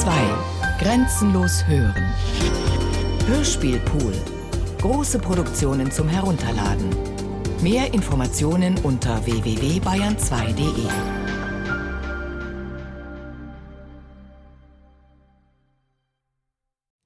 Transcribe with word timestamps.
2. 0.00 0.10
Grenzenlos 0.78 1.66
hören. 1.66 2.12
Hörspielpool. 3.26 4.12
Große 4.78 5.18
Produktionen 5.18 5.90
zum 5.90 6.06
Herunterladen. 6.06 6.90
Mehr 7.62 7.94
Informationen 7.94 8.76
unter 8.82 9.24
www.bayern2.de. 9.24 10.86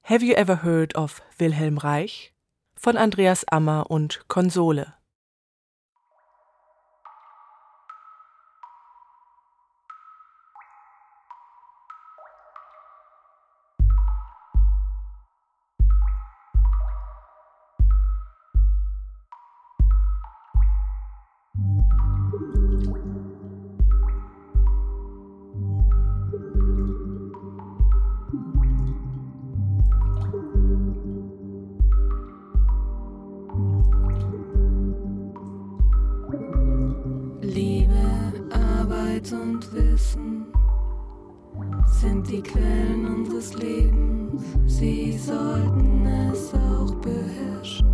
Have 0.03 0.25
you 0.25 0.33
ever 0.33 0.61
heard 0.61 0.93
of 0.95 1.21
Wilhelm 1.37 1.77
Reich? 1.77 2.33
Von 2.75 2.97
Andreas 2.97 3.45
Ammer 3.47 3.89
und 3.89 4.27
Konsole. 4.27 5.00
Die 42.31 42.41
Quellen 42.41 43.05
unseres 43.05 43.53
Lebens, 43.55 44.43
sie 44.65 45.17
sollten 45.17 46.05
es 46.05 46.53
auch 46.53 46.95
beherrschen. 46.95 47.87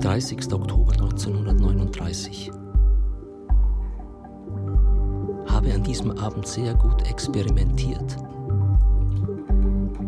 »30. 0.00 0.54
Oktober 0.54 0.92
1939. 0.92 2.52
Habe 5.48 5.74
an 5.74 5.82
diesem 5.82 6.12
Abend 6.12 6.46
sehr 6.46 6.74
gut 6.74 7.08
experimentiert. 7.10 8.16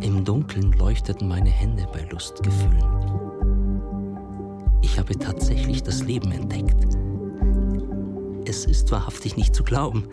Im 0.01 0.25
Dunkeln 0.25 0.73
leuchteten 0.73 1.27
meine 1.27 1.51
Hände 1.51 1.87
bei 1.93 2.07
Lustgefühlen. 2.13 3.28
Ich 4.91 4.99
habe 4.99 5.19
tatsächlich 5.19 5.83
das 5.83 6.03
Leben 6.03 6.33
entdeckt 6.33 6.89
es 8.49 8.65
ist 8.65 8.91
wahrhaftig 8.91 9.37
nicht 9.37 9.55
zu 9.55 9.63
glauben. 9.63 10.09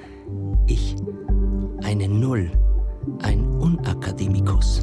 Ich, 0.68 0.96
eine 1.84 2.10
Null, 2.10 2.52
ein 3.22 3.46
Unakademikus, 3.46 4.82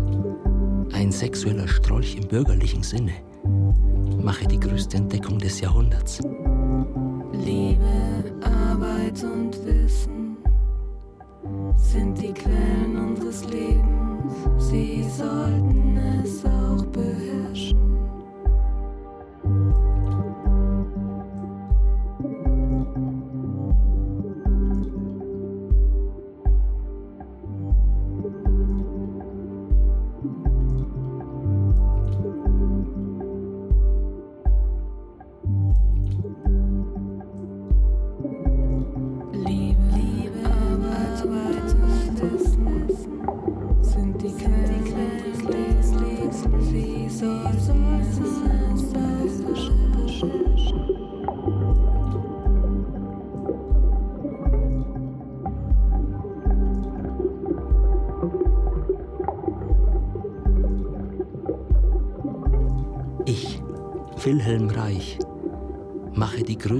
ein 0.92 1.12
sexueller 1.12 1.68
Strolch 1.68 2.16
im 2.16 2.28
bürgerlichen 2.28 2.82
Sinne, 2.82 3.12
mache 4.22 4.46
die 4.46 4.58
größte 4.58 4.96
Entdeckung 4.96 5.38
des 5.38 5.60
Jahrhunderts. 5.60 6.20
Liebe, 7.32 8.32
Arbeit 8.42 9.22
und 9.22 9.54
Wissen 9.66 10.38
sind 11.76 12.20
die 12.20 12.32
Quellen 12.32 12.96
unseres 12.96 13.44
Lebens. 13.44 14.32
Sie 14.58 15.04
sollten 15.04 15.81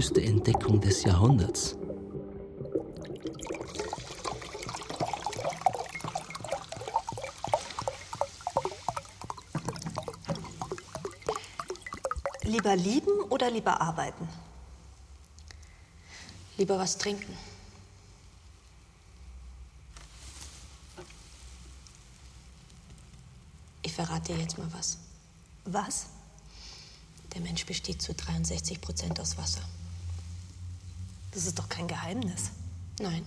größte 0.03 0.21
Entdeckung 0.21 0.81
des 0.81 1.05
Jahrhunderts. 1.05 1.77
Lieber 12.43 12.75
lieben 12.75 13.13
oder 13.31 13.49
lieber 13.49 13.81
arbeiten? 13.81 14.29
Lieber 16.57 16.81
was 16.81 16.99
trinken. 16.99 17.37
Ich 23.83 23.93
verrate 23.93 24.33
dir 24.33 24.41
jetzt 24.41 24.59
mal 24.59 24.67
was. 24.73 24.99
Was? 25.65 26.07
Der 27.35 27.41
Mensch 27.41 27.65
besteht 27.65 28.03
zu 28.03 28.13
63 28.15 28.81
Prozent 28.81 29.21
aus 29.21 29.39
Wasser. 29.39 29.63
Das 31.33 31.47
ist 31.47 31.59
doch 31.59 31.69
kein 31.69 31.89
Geheimnis. 31.89 32.51
Nein, 33.01 33.25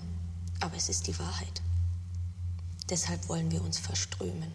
aber 0.62 0.76
es 0.78 0.90
ist 0.90 1.08
die 1.08 1.18
Wahrheit. 1.20 1.62
Deshalb 2.90 3.28
wollen 3.28 3.52
wir 3.52 3.64
uns 3.64 3.80
verströmen. 3.80 4.54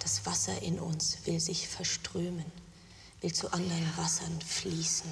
Das 0.00 0.26
Wasser 0.26 0.60
in 0.62 0.78
uns 0.78 1.18
will 1.24 1.40
sich 1.40 1.68
verströmen, 1.68 2.44
will 3.20 3.32
zu 3.32 3.52
anderen 3.52 3.96
Wassern 3.96 4.40
fließen, 4.42 5.10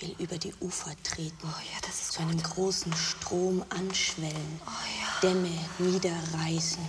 will 0.00 0.14
über 0.18 0.38
die 0.38 0.54
Ufer 0.60 0.94
treten, 1.02 1.36
oh 1.42 1.46
ja, 1.48 1.90
zu 1.90 2.20
einem 2.20 2.40
großen 2.40 2.94
Strom 2.94 3.64
anschwellen, 3.70 4.60
oh 4.66 4.70
ja. 4.70 5.20
Dämme 5.22 5.50
niederreißen 5.78 6.86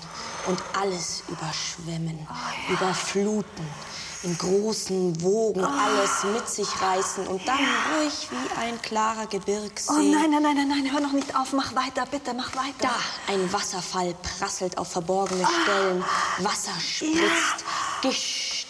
und 0.48 0.62
alles 0.80 1.24
überschwemmen, 1.28 2.28
oh 2.30 2.34
ja. 2.70 2.74
überfluten, 2.74 3.68
in 4.24 4.38
großen 4.38 5.22
Wogen 5.22 5.64
alles 5.64 6.24
mit 6.34 6.48
sich 6.48 6.68
reißen 6.82 7.28
und 7.28 7.46
dann 7.48 7.58
ruhig 7.58 8.30
wie 8.32 8.60
ein 8.60 8.82
klarer 8.82 9.28
Gebirgssee. 9.28 9.92
Oh 9.92 9.98
nein, 9.98 10.32
nein, 10.32 10.44
nein, 10.44 10.56
nein, 10.56 10.68
nein, 10.70 10.92
hör 10.92 11.02
noch 11.02 11.12
nicht 11.12 11.36
auf, 11.36 11.52
mach 11.54 11.76
weiter, 11.76 12.06
bitte, 12.10 12.34
mach 12.34 12.56
weiter. 12.56 12.74
Da, 12.80 13.34
ein 13.34 13.52
Wasserfall 13.52 14.16
prasselt 14.38 14.78
auf 14.78 14.92
verborgene 14.92 15.46
Stellen, 15.64 16.04
Wasser 16.40 16.80
spritzt, 16.80 17.66
gischt. 18.02 18.64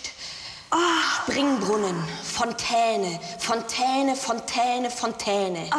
Springbrunnen, 1.24 1.96
Fontäne, 2.24 3.20
Fontäne, 3.38 4.16
Fontäne, 4.16 4.90
Fontäne. 4.90 5.70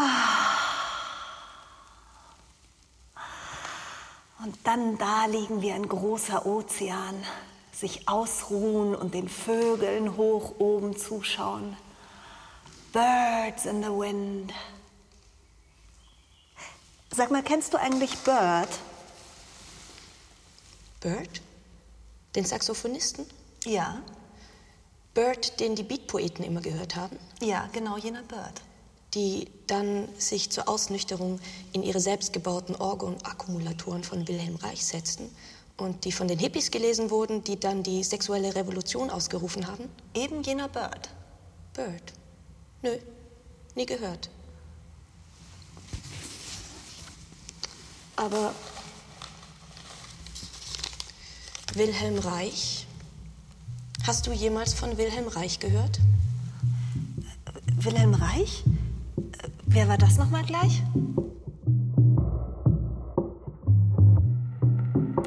Und 4.45 4.59
dann 4.65 4.99
da 4.99 5.25
liegen 5.25 5.63
wir 5.63 5.75
ein 5.75 5.89
großer 5.89 6.45
Ozean 6.45 7.15
sich 7.73 8.07
ausruhen 8.07 8.95
und 8.95 9.15
den 9.15 9.31
Vögeln 9.31 10.19
hoch 10.19 10.57
oben 10.59 10.99
zuschauen. 10.99 11.79
Birds 12.93 13.65
in 13.65 13.83
the 13.83 13.89
wind. 13.89 14.53
Sag 17.11 17.31
mal, 17.31 17.43
kennst 17.43 17.73
du 17.73 17.79
eigentlich 17.79 18.19
Bird? 18.19 18.69
Bird? 21.01 21.41
Den 22.37 22.45
Saxophonisten? 22.45 23.25
Ja. 23.65 24.03
Bird, 25.15 25.59
den 25.59 25.75
die 25.75 25.85
Beatpoeten 25.85 26.45
immer 26.45 26.61
gehört 26.61 26.97
haben? 26.97 27.19
Ja, 27.41 27.71
genau 27.73 27.97
jener 27.97 28.23
Bird. 28.23 28.61
Die 29.15 29.49
dann 29.67 30.09
sich 30.19 30.51
zur 30.51 30.69
Ausnüchterung 30.69 31.39
in 31.73 31.83
ihre 31.83 32.01
selbstgebauten 32.01 32.75
Orgon-Akkumulatoren 32.75 34.03
von 34.03 34.27
Wilhelm 34.27 34.57
Reich 34.57 34.85
setzten 34.85 35.31
und 35.77 36.05
die 36.05 36.13
von 36.13 36.29
den 36.29 36.39
Hippies 36.39 36.71
gelesen 36.71 37.11
wurden, 37.11 37.45
die 37.45 37.59
dann 37.59 37.83
die 37.83 38.03
sexuelle 38.03 38.55
Revolution 38.55 39.11
ausgerufen 39.11 39.67
haben? 39.67 39.89
Eben 40.15 40.43
jener 40.43 40.69
Bird. 40.69 41.11
Bird? 41.75 42.13
Nö, 42.83 42.97
nie 43.75 43.87
gehört. 43.87 44.31
Aber 48.17 48.55
Wilhelm 51.75 52.19
Reich? 52.19 52.87
Hast 54.07 54.27
du 54.27 54.33
jemals 54.33 54.75
von 54.75 54.97
Wilhelm 54.97 55.29
Reich 55.29 55.59
gehört? 55.59 55.99
Wilhelm 57.77 58.15
Reich? 58.15 58.63
Wer 59.67 59.89
war 59.89 59.99
das 59.99 60.19
nochmal 60.19 60.45
gleich? 60.45 60.83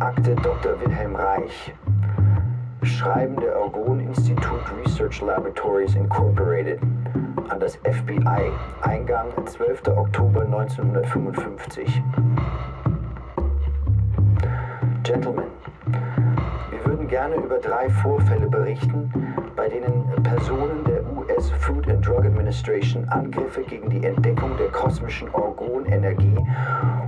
Akte 0.00 0.34
Dr. 0.36 0.80
Wilhelm 0.80 1.14
Reich. 1.14 1.74
Schreiben 2.82 3.36
der 3.36 3.60
Orgon 3.60 4.00
Institute 4.00 4.64
Research 4.84 5.20
Laboratories 5.20 5.94
Incorporated 5.94 6.80
an 7.48 7.60
das 7.60 7.76
FBI. 7.76 8.50
Eingang 8.82 9.28
12. 9.46 9.86
Oktober 9.88 10.42
1955. 10.42 12.02
Gentlemen, 15.02 15.44
gerne 17.14 17.36
über 17.36 17.58
drei 17.58 17.88
Vorfälle 17.90 18.48
berichten, 18.48 19.08
bei 19.54 19.68
denen 19.68 20.04
Personen 20.24 20.82
der 20.82 21.00
US 21.16 21.48
Food 21.60 21.88
and 21.88 22.04
Drug 22.04 22.24
Administration 22.24 23.08
Angriffe 23.08 23.62
gegen 23.62 23.88
die 23.88 24.04
Entdeckung 24.04 24.50
der 24.58 24.66
kosmischen 24.72 25.32
Orgonenergie 25.32 26.36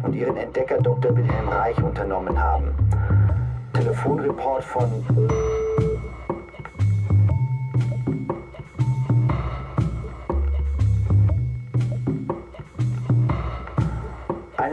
und 0.04 0.14
ihren 0.14 0.36
Entdecker 0.36 0.80
Dr. 0.80 1.10
Wilhelm 1.16 1.48
Reich 1.48 1.82
unternommen 1.82 2.40
haben. 2.40 2.70
Telefonreport 3.72 4.62
von 4.62 4.88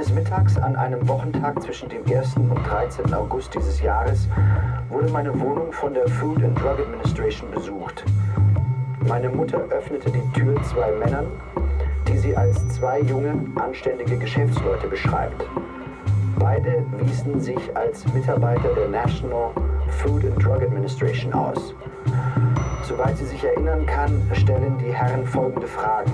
Eines 0.03 0.15
Mittags 0.15 0.57
an 0.57 0.75
einem 0.75 1.07
Wochentag 1.07 1.63
zwischen 1.63 1.87
dem 1.87 2.03
1. 2.05 2.35
und 2.35 2.61
13. 2.67 3.13
August 3.13 3.55
dieses 3.55 3.81
Jahres 3.81 4.27
wurde 4.89 5.07
meine 5.07 5.39
Wohnung 5.39 5.71
von 5.71 5.93
der 5.93 6.05
Food 6.09 6.43
and 6.43 6.59
Drug 6.59 6.77
Administration 6.77 7.49
besucht. 7.51 8.03
Meine 9.07 9.29
Mutter 9.29 9.59
öffnete 9.69 10.11
die 10.11 10.29
Tür 10.37 10.61
zwei 10.63 10.91
Männern, 10.91 11.27
die 12.09 12.17
sie 12.17 12.35
als 12.35 12.67
zwei 12.67 12.99
junge, 12.99 13.33
anständige 13.55 14.17
Geschäftsleute 14.17 14.89
beschreibt. 14.89 15.45
Beide 16.37 16.83
wiesen 16.97 17.39
sich 17.39 17.73
als 17.73 18.05
Mitarbeiter 18.13 18.73
der 18.75 18.89
National 18.89 19.51
Food 19.87 20.25
and 20.25 20.43
Drug 20.43 20.63
Administration 20.63 21.31
aus. 21.31 21.73
Soweit 22.83 23.15
sie 23.15 23.25
sich 23.25 23.41
erinnern 23.41 23.85
kann, 23.85 24.21
stellen 24.33 24.77
die 24.79 24.91
Herren 24.91 25.25
folgende 25.25 25.67
Fragen. 25.67 26.11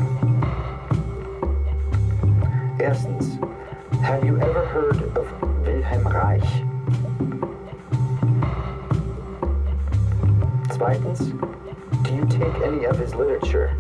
Erstens, 2.78 3.40
have 4.02 4.24
you 4.24 4.40
ever 4.40 4.66
heard 4.66 5.02
of 5.18 5.42
Wilhelm 5.66 6.08
Reich? 6.08 6.42
Zweitens, 10.72 11.32
do 12.04 12.16
you 12.16 12.26
take 12.28 12.62
any 12.64 12.86
of 12.86 12.98
his 12.98 13.14
literature? 13.14 13.76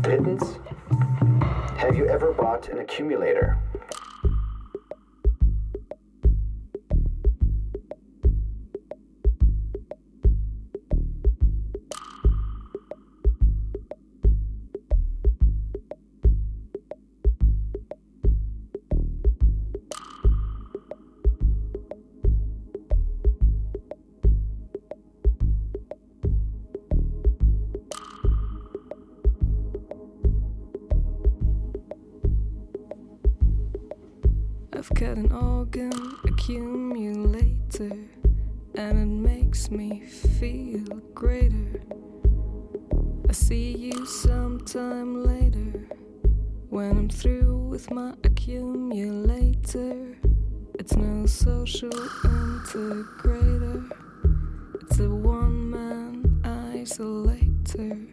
Drittens, 0.00 0.58
have 1.76 1.96
you 1.96 2.06
ever 2.06 2.32
bought 2.32 2.68
an 2.68 2.78
accumulator? 2.78 3.58
I've 34.78 34.94
got 34.94 35.16
an 35.16 35.32
organ 35.32 35.92
accumulator, 36.22 37.90
and 38.76 38.76
it 38.76 39.06
makes 39.06 39.72
me 39.72 40.06
feel 40.06 40.84
greater. 41.14 41.80
I 43.28 43.32
see 43.32 43.76
you 43.76 44.06
sometime 44.06 45.24
later 45.24 45.88
when 46.70 46.90
I'm 46.92 47.08
through 47.08 47.56
with 47.56 47.90
my 47.90 48.14
accumulator. 48.22 50.16
It's 50.78 50.94
no 50.94 51.26
social 51.26 51.90
integrator, 51.90 53.90
it's 54.80 55.00
a 55.00 55.10
one 55.10 55.70
man 55.70 56.40
isolator, 56.44 58.07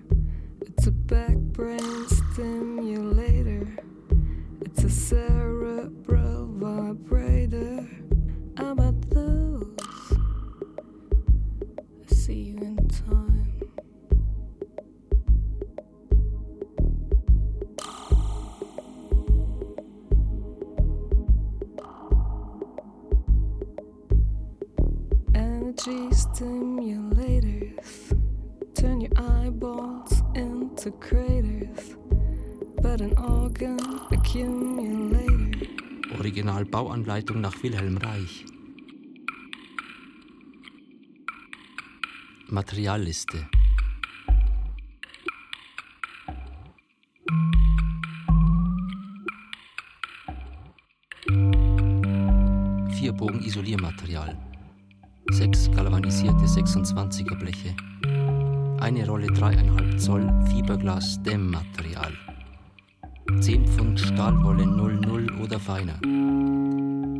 Bauanleitung 36.75 37.39
nach 37.39 37.63
Wilhelm 37.63 37.95
Reich. 37.95 38.43
Materialliste. 42.49 43.47
Vier 52.89 53.13
Bogen 53.13 53.41
Isoliermaterial. 53.41 54.37
Sechs 55.31 55.71
galvanisierte 55.71 56.43
26er 56.43 57.35
Bleche. 57.35 57.73
Eine 58.81 59.07
Rolle 59.07 59.27
3,5 59.27 59.97
Zoll 59.97 60.45
Fiberglas 60.49 61.23
Dämmmaterial. 61.23 62.11
10 63.39 63.65
Pfund 63.65 63.97
Stahlwolle 63.97 64.67
00 64.67 65.41
oder 65.41 65.57
feiner. 65.57 65.97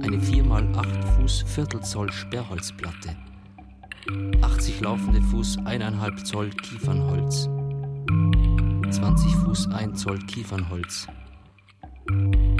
Eine 0.06 0.18
4x8 0.18 1.04
Fuß 1.16 1.46
Viertelzoll 1.48 2.12
Sperrholzplatte. 2.12 3.16
80 4.40 4.82
laufende 4.82 5.20
Fuß 5.20 5.58
1,5 5.62 6.24
Zoll 6.24 6.50
Kiefernholz. 6.52 7.50
20 8.96 9.36
Fuß 9.38 9.72
1 9.72 10.00
Zoll 10.00 10.20
Kiefernholz. 10.20 11.08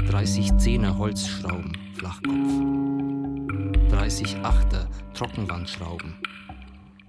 30 0.08 0.56
Zehner 0.56 0.98
Holzschrauben, 0.98 1.70
Flachkopf. 1.94 3.90
30 3.90 4.38
Achter 4.42 4.88
Trockenwandschrauben. 5.14 6.16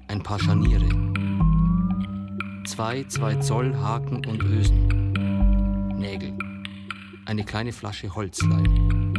Ein 0.08 0.22
paar 0.22 0.40
Scharniere. 0.40 0.88
Zwei 2.68 3.06
2 3.06 3.36
Zoll 3.38 3.76
Haken 3.76 4.24
und 4.24 4.44
Ösen. 4.44 5.14
Nägel. 5.98 6.38
Eine 7.26 7.44
kleine 7.44 7.74
Flasche 7.74 8.14
Holzleim. 8.14 9.17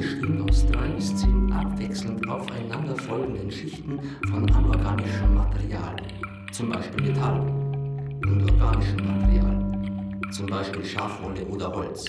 Bestehen 0.00 0.48
aus 0.48 0.66
drei 0.66 0.88
bis 0.88 1.14
zehn 1.14 1.52
abwechselnd 1.52 2.26
aufeinanderfolgenden 2.26 3.50
Schichten 3.50 4.00
von 4.30 4.50
anorganischem 4.50 5.34
Material, 5.34 5.96
zum 6.52 6.70
Beispiel 6.70 7.08
Metall, 7.08 7.40
und 7.40 8.50
organischem 8.50 9.06
Material, 9.06 10.30
zum 10.30 10.46
Beispiel 10.46 10.84
Schafwolle 10.84 11.44
oder 11.46 11.70
Holz. 11.74 12.06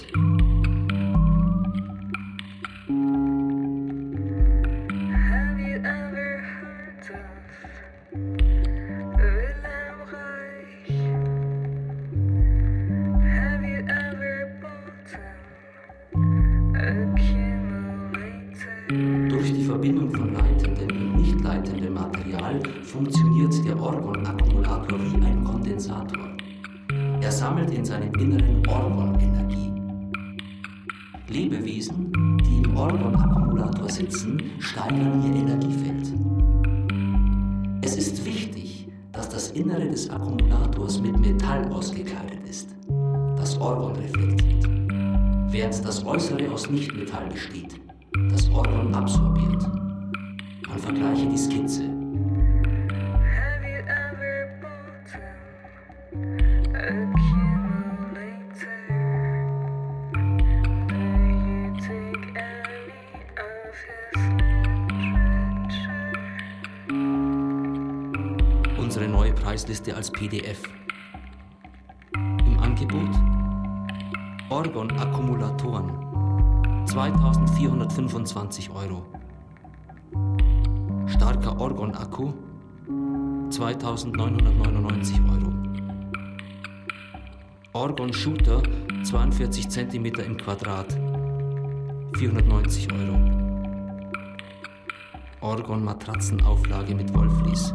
PDF. 70.22 70.62
Im 72.14 72.60
Angebot 72.60 73.10
Orgon-Akkumulatoren 74.52 76.86
2425 76.86 78.70
Euro. 78.70 79.08
Starker 81.08 81.60
Orgon-Akku 81.60 82.34
2999 83.50 85.20
Euro. 85.28 85.54
Orgon-Shooter 87.74 88.62
42 89.04 89.70
cm 89.70 90.06
im 90.06 90.38
Quadrat 90.38 90.94
490 92.16 92.94
Euro. 92.94 93.20
Orgon-Matratzenauflage 95.40 96.94
mit 96.94 97.12
Wollflies 97.12 97.74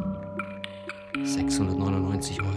699 1.24 2.40
Euro. 2.42 2.52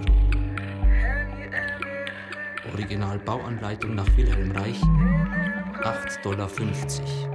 Original 2.74 3.20
Bauanleitung 3.20 3.96
nach 3.96 4.08
Wilhelm 4.18 4.51
Reich 4.51 4.82
8,50 4.82 6.22
Dollar. 6.22 7.28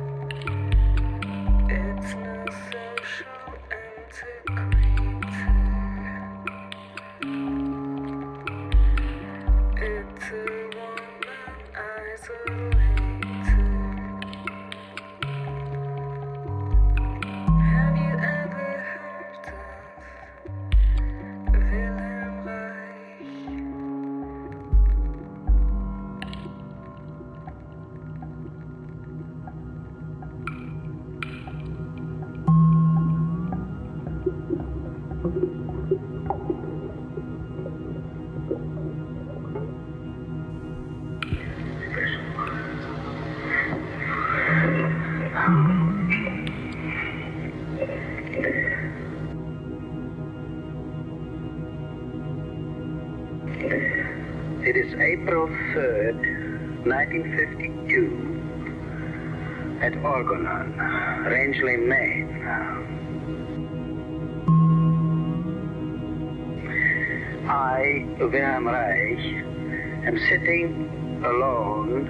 Am 70.07 70.19
sitting 70.29 71.23
alone 71.25 72.07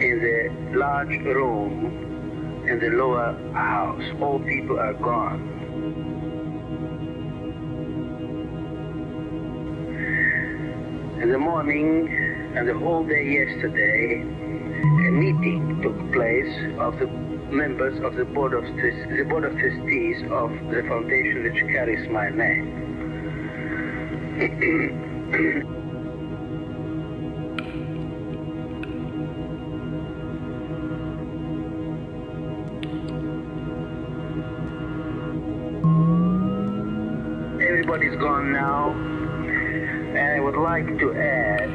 in 0.00 0.18
the 0.20 0.50
large 0.78 1.18
room 1.20 2.64
in 2.66 2.78
the 2.78 2.88
lower 2.88 3.36
house. 3.52 4.02
All 4.22 4.38
people 4.40 4.78
are 4.78 4.94
gone. 4.94 5.40
In 11.20 11.30
the 11.30 11.38
morning 11.38 12.08
and 12.56 12.66
the 12.66 12.78
whole 12.78 13.04
day 13.04 13.24
yesterday, 13.24 14.22
a 14.22 15.10
meeting 15.12 15.82
took 15.82 16.12
place 16.12 16.56
of 16.78 16.98
the 16.98 17.06
members 17.52 18.00
of 18.02 18.14
the 18.14 18.24
board 18.24 18.54
of 18.54 18.64
the 18.64 19.24
board 19.28 19.44
of 19.44 19.52
trustees 19.58 20.22
of 20.30 20.50
the 20.72 20.82
foundation 20.88 21.42
which 21.42 21.60
carries 21.70 22.08
my 22.08 22.30
name. 22.30 22.86
Everybody's 38.40 38.52
now, 38.52 38.92
and 40.16 40.18
I 40.18 40.40
would 40.40 40.56
like 40.56 40.98
to 40.98 41.14
add 41.14 41.68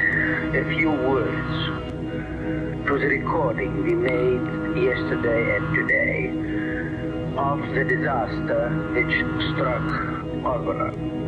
a 0.56 0.64
few 0.76 0.90
words 0.90 2.88
to 2.88 2.98
the 2.98 3.06
recording 3.06 3.84
we 3.84 3.94
made 3.94 4.76
yesterday 4.76 5.58
and 5.58 5.76
today 5.76 6.30
of 7.38 7.60
the 7.76 7.84
disaster 7.84 8.70
which 8.94 9.14
struck 9.54 9.84
Orgonon. 10.44 11.25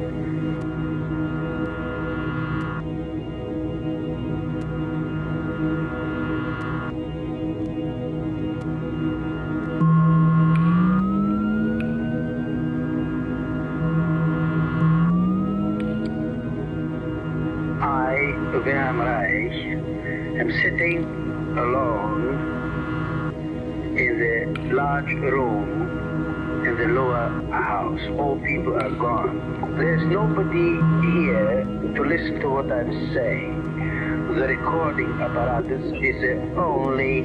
All 28.17 28.39
people 28.39 28.73
are 28.73 28.89
gone. 28.89 29.75
There's 29.77 30.03
nobody 30.07 30.81
here 31.07 31.63
to 31.95 32.01
listen 32.03 32.39
to 32.39 32.49
what 32.49 32.71
I'm 32.71 32.91
saying. 33.13 34.33
The 34.33 34.47
recording 34.47 35.11
apparatus 35.21 35.83
is 36.01 36.21
the 36.21 36.55
only 36.59 37.21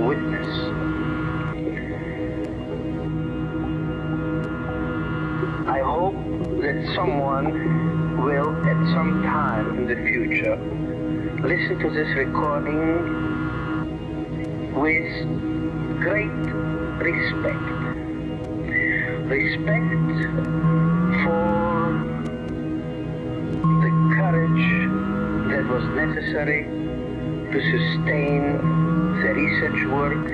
witness. 0.00 0.48
I 5.68 5.80
hope 5.80 6.14
that 6.62 6.92
someone 6.94 8.22
will, 8.24 8.56
at 8.66 8.94
some 8.94 9.22
time 9.22 9.78
in 9.78 9.86
the 9.86 9.96
future, 9.96 10.56
listen 11.46 11.78
to 11.78 11.90
this 11.90 12.08
recording 12.16 12.72
with 14.74 16.00
great 16.00 16.30
respect. 17.02 17.79
Respect 19.30 19.62
for 21.22 21.44
the 23.80 23.92
courage 24.16 24.68
that 25.50 25.64
was 25.68 25.84
necessary 25.94 26.64
to 27.52 27.58
sustain 27.70 28.42
the 29.22 29.32
research 29.32 29.86
work 29.92 30.26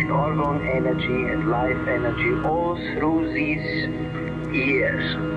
in 0.00 0.10
organ 0.10 0.66
energy 0.66 1.30
and 1.30 1.48
life 1.48 1.86
energy 1.86 2.34
all 2.44 2.74
through 2.74 3.32
these 3.32 3.88
years. 4.52 5.35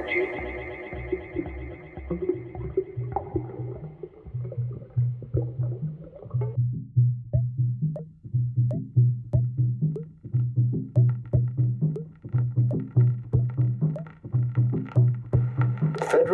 Federal 0.00 0.40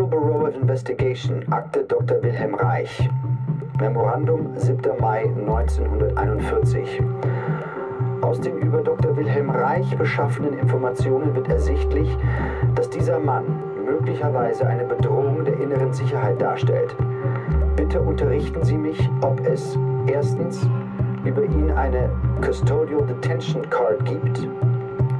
Bureau 0.06 0.46
of 0.46 0.54
Investigation, 0.54 1.42
Akte 1.50 1.82
Dr. 1.88 2.22
Wilhelm 2.22 2.54
Reich. 2.54 3.08
Memorandum 3.80 4.56
7. 4.56 4.80
Mai 5.00 5.24
1941. 5.24 7.02
Aus 8.22 8.40
den 8.40 8.58
über 8.58 8.82
Dr. 8.82 9.16
Wilhelm 9.16 9.50
Reich 9.50 9.96
beschaffenen 9.96 10.58
Informationen 10.58 11.34
wird 11.34 11.48
ersichtlich, 11.48 12.08
dass 12.74 12.90
dieser 12.90 13.18
Mann 13.18 13.55
möglicherweise 14.06 14.64
eine 14.64 14.84
Bedrohung 14.84 15.44
der 15.44 15.58
inneren 15.58 15.92
Sicherheit 15.92 16.40
darstellt. 16.40 16.94
Bitte 17.74 18.00
unterrichten 18.00 18.62
Sie 18.62 18.78
mich, 18.78 19.10
ob 19.20 19.44
es 19.44 19.76
erstens 20.06 20.64
über 21.24 21.42
ihn 21.42 21.72
eine 21.72 22.08
Custodial 22.40 23.04
Detention 23.04 23.68
Card 23.68 24.04
gibt, 24.04 24.48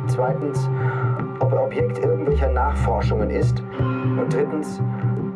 zweitens, 0.07 0.71
ob 1.41 1.53
er 1.53 1.65
Objekt 1.65 1.99
irgendwelcher 1.99 2.49
Nachforschungen 2.53 3.29
ist 3.29 3.61
und 4.21 4.33
drittens, 4.33 4.81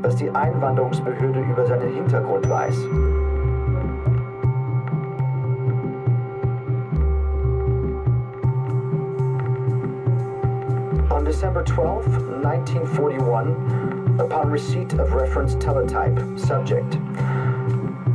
was 0.03 0.15
die 0.15 0.31
Einwanderungsbehörde 0.31 1.41
über 1.41 1.67
seinen 1.67 1.93
Hintergrund 1.93 2.49
weiß. 2.49 2.87
On 11.11 11.25
December 11.25 11.65
12, 11.65 12.30
1941, 12.51 14.19
upon 14.19 14.51
receipt 14.51 14.95
of 14.95 15.13
reference 15.13 15.55
teletype, 15.55 16.19
subject, 16.37 16.91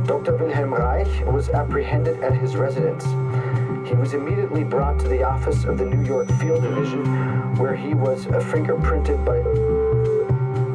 Dr. 0.04 0.36
Wilhelm 0.36 0.74
Reich 0.74 1.24
was 1.24 1.48
apprehended 1.48 2.22
at 2.22 2.34
his 2.34 2.54
residence. 2.54 3.04
He 3.88 3.94
was 3.94 4.12
immediately 4.12 4.62
brought 4.62 5.00
to 5.00 5.08
the 5.08 5.22
office 5.22 5.64
of 5.64 5.78
the 5.78 5.86
New 5.86 6.06
York 6.06 6.28
Field 6.38 6.62
Division, 6.62 7.56
where 7.56 7.74
he 7.74 7.94
was 7.94 8.26
fingerprinted 8.26 9.24
by. 9.24 9.38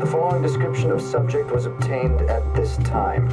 The 0.03 0.12
following 0.12 0.41
description 0.41 0.89
of 0.89 1.00
subject 1.00 1.51
was 1.51 1.68
obtained 1.68 2.22
at 2.22 2.56
this 2.56 2.77
time. 2.77 3.27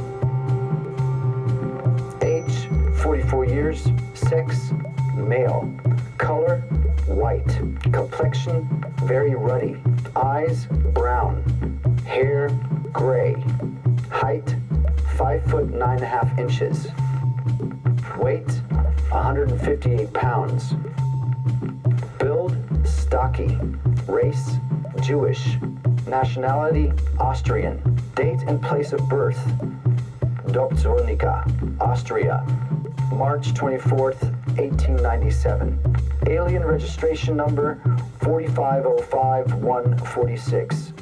Age 2.21 2.67
44 3.01 3.45
years, 3.45 3.87
sex 4.13 4.73
male, 5.15 5.73
color 6.19 6.59
white, 7.07 7.49
complexion 7.91 8.67
very 9.03 9.33
ruddy, 9.33 9.81
eyes 10.15 10.65
brown, 10.93 11.43
hair 12.05 12.49
gray, 12.91 13.35
height 14.09 14.55
5 15.17 15.43
foot 15.45 15.69
9 15.69 15.89
and 15.95 16.01
a 16.01 16.05
half 16.05 16.37
inches, 16.37 16.87
weight 18.17 18.49
158 19.11 20.13
pounds, 20.13 20.73
build 22.19 22.55
stocky, 22.85 23.57
race 24.07 24.57
Jewish, 25.01 25.57
nationality 26.07 26.91
Austrian, 27.19 27.99
date 28.15 28.41
and 28.47 28.61
place 28.61 28.93
of 28.93 28.99
birth 29.09 29.39
Dobzwolnica, 30.47 31.45
Austria, 31.79 32.43
March 33.13 33.53
24th, 33.53 34.21
1897. 34.57 35.79
Alien 36.27 36.63
registration 36.63 37.37
number 37.37 37.81
4505146. 38.29 40.93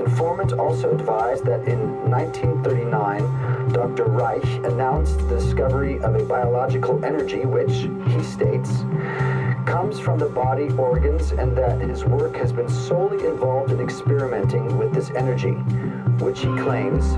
Informant 0.00 0.52
also 0.54 0.90
advised 0.90 1.44
that 1.44 1.68
in 1.68 1.78
1939, 2.10 3.72
Dr. 3.72 4.06
Reich 4.06 4.42
announced 4.64 5.20
the 5.20 5.28
discovery 5.36 6.00
of 6.00 6.16
a 6.16 6.24
biological 6.24 7.04
energy 7.04 7.46
which, 7.46 7.88
he 8.12 8.20
states, 8.24 8.80
comes 9.64 10.00
from 10.00 10.18
the 10.18 10.28
body 10.28 10.68
organs 10.70 11.30
and 11.30 11.56
that 11.56 11.80
his 11.80 12.04
work 12.04 12.34
has 12.34 12.52
been 12.52 12.68
solely 12.68 13.24
involved 13.24 13.70
in 13.70 13.80
experimenting 13.80 14.76
with 14.76 14.92
this 14.92 15.10
energy, 15.10 15.52
which 16.18 16.40
he 16.40 16.48
claims 16.58 17.14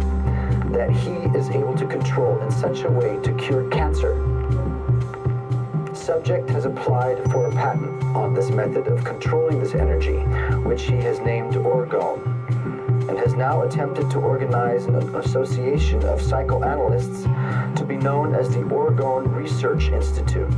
that 0.73 0.91
he 0.91 1.13
is 1.39 1.51
able 1.51 1.75
to 1.77 1.87
control 1.87 2.41
in 2.41 2.51
such 2.51 2.83
a 2.83 2.91
way 2.91 3.19
to 3.23 3.33
cure 3.35 3.69
cancer. 3.71 4.15
Subject 5.95 6.49
has 6.51 6.65
applied 6.65 7.23
for 7.31 7.47
a 7.47 7.53
patent 7.53 8.03
on 8.17 8.35
this 8.35 8.51
method 8.51 8.87
of 8.89 9.05
controlling 9.05 9.61
this 9.61 9.75
energy, 9.75 10.19
which 10.65 10.83
he 10.83 10.97
has 10.97 11.21
named 11.21 11.55
orgone, 11.55 12.23
and 13.09 13.19
has 13.19 13.35
now 13.35 13.63
attempted 13.63 14.11
to 14.11 14.19
organize 14.19 14.87
an 14.87 14.97
association 15.17 16.03
of 16.05 16.21
psychoanalysts 16.21 17.25
to 17.77 17.85
be 17.87 17.97
known 17.97 18.35
as 18.35 18.49
the 18.49 18.61
Orgone 18.61 19.35
Research 19.35 19.89
Institute. 19.89 20.51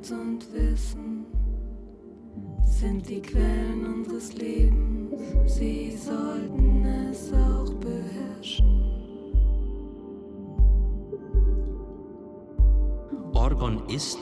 Arbeit 0.00 0.10
und 0.10 0.52
Wissen 0.52 1.26
sind 2.64 3.08
die 3.08 3.20
Quellen 3.20 3.84
unseres 3.94 4.32
Lebens. 4.34 5.12
Sie 5.46 5.96
sollten 5.96 6.84
es 7.10 7.32
auch 7.32 7.72
beherrschen. 7.74 8.66
Orgon 13.32 13.82
ist 13.88 14.18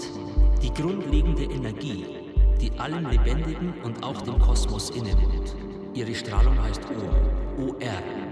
die 0.63 0.73
grundlegende 0.73 1.45
Energie, 1.45 2.07
die 2.61 2.73
allem 2.79 3.07
Lebendigen 3.11 3.75
und 3.85 4.03
auch 4.03 4.21
dem 4.23 4.39
Kosmos 4.39 4.91
innewohnt. 4.91 5.55
Ihre 5.95 6.15
Strahlung 6.15 6.61
heißt 6.61 6.83
O, 6.91 7.63
OR. 7.63 8.28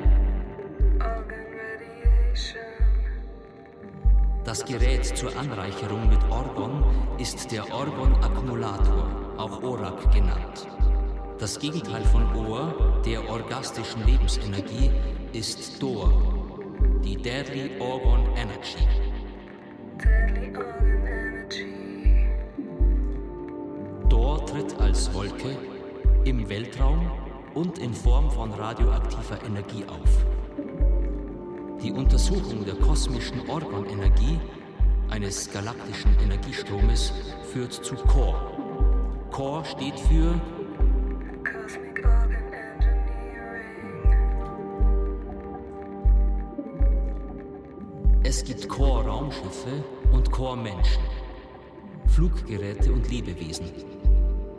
Das 4.57 4.64
Gerät 4.64 5.05
zur 5.05 5.37
Anreicherung 5.37 6.09
mit 6.09 6.19
Orgon 6.31 6.83
ist 7.19 7.53
der 7.53 7.71
Orgon-Akkumulator, 7.75 9.35
auch 9.37 9.62
ORAC 9.62 10.11
genannt. 10.14 10.66
Das 11.38 11.59
Gegenteil 11.59 12.03
von 12.05 12.35
Ohr, 12.35 13.03
der 13.05 13.29
orgastischen 13.29 14.07
Lebensenergie, 14.07 14.90
ist 15.35 15.83
Dor, 15.83 16.11
die 17.05 17.16
Deadly 17.16 17.79
Orgon 17.81 18.25
Energy. 18.35 18.79
Deadly 20.03 20.57
Organ 20.57 21.07
Energy. 21.07 22.31
Dor 24.09 24.47
tritt 24.47 24.75
als 24.81 25.12
Wolke 25.12 25.55
im 26.25 26.49
Weltraum 26.49 27.11
und 27.53 27.79
in 27.79 27.92
Form 27.92 28.31
von 28.31 28.53
radioaktiver 28.53 29.38
Energie 29.45 29.85
auf. 29.85 30.36
Die 31.83 31.93
Untersuchung 31.93 32.65
der 32.65 32.75
kosmischen 32.77 33.49
Orgonenergie 33.49 34.41
eines 35.11 35.51
galaktischen 35.51 36.11
Energiestromes 36.23 37.12
führt 37.53 37.73
zu 37.73 37.95
CORE. 37.97 38.57
CORE 39.31 39.65
steht 39.65 40.01
für 40.01 40.41
Cosmic 41.45 42.05
Organ 42.05 42.33
Engineering. 42.53 42.97
Es 48.25 48.43
gibt 48.43 48.69
Core-Raumschiffe 48.69 49.85
und 50.12 50.31
Core-Menschen, 50.33 51.03
Fluggeräte 52.09 52.91
und 52.91 53.11
Lebewesen, 53.11 53.67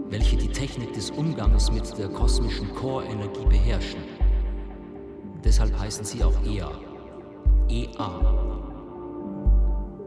welche 0.09 0.37
die 0.37 0.49
Technik 0.49 0.93
des 0.93 1.09
Umgangs 1.09 1.71
mit 1.71 1.97
der 1.97 2.09
kosmischen 2.09 2.73
Core-Energie 2.75 3.45
beherrschen. 3.49 4.01
Deshalb 5.43 5.77
heißen 5.77 6.05
sie 6.05 6.23
auch 6.23 6.35
EA. 6.45 6.86
EA. 7.69 8.21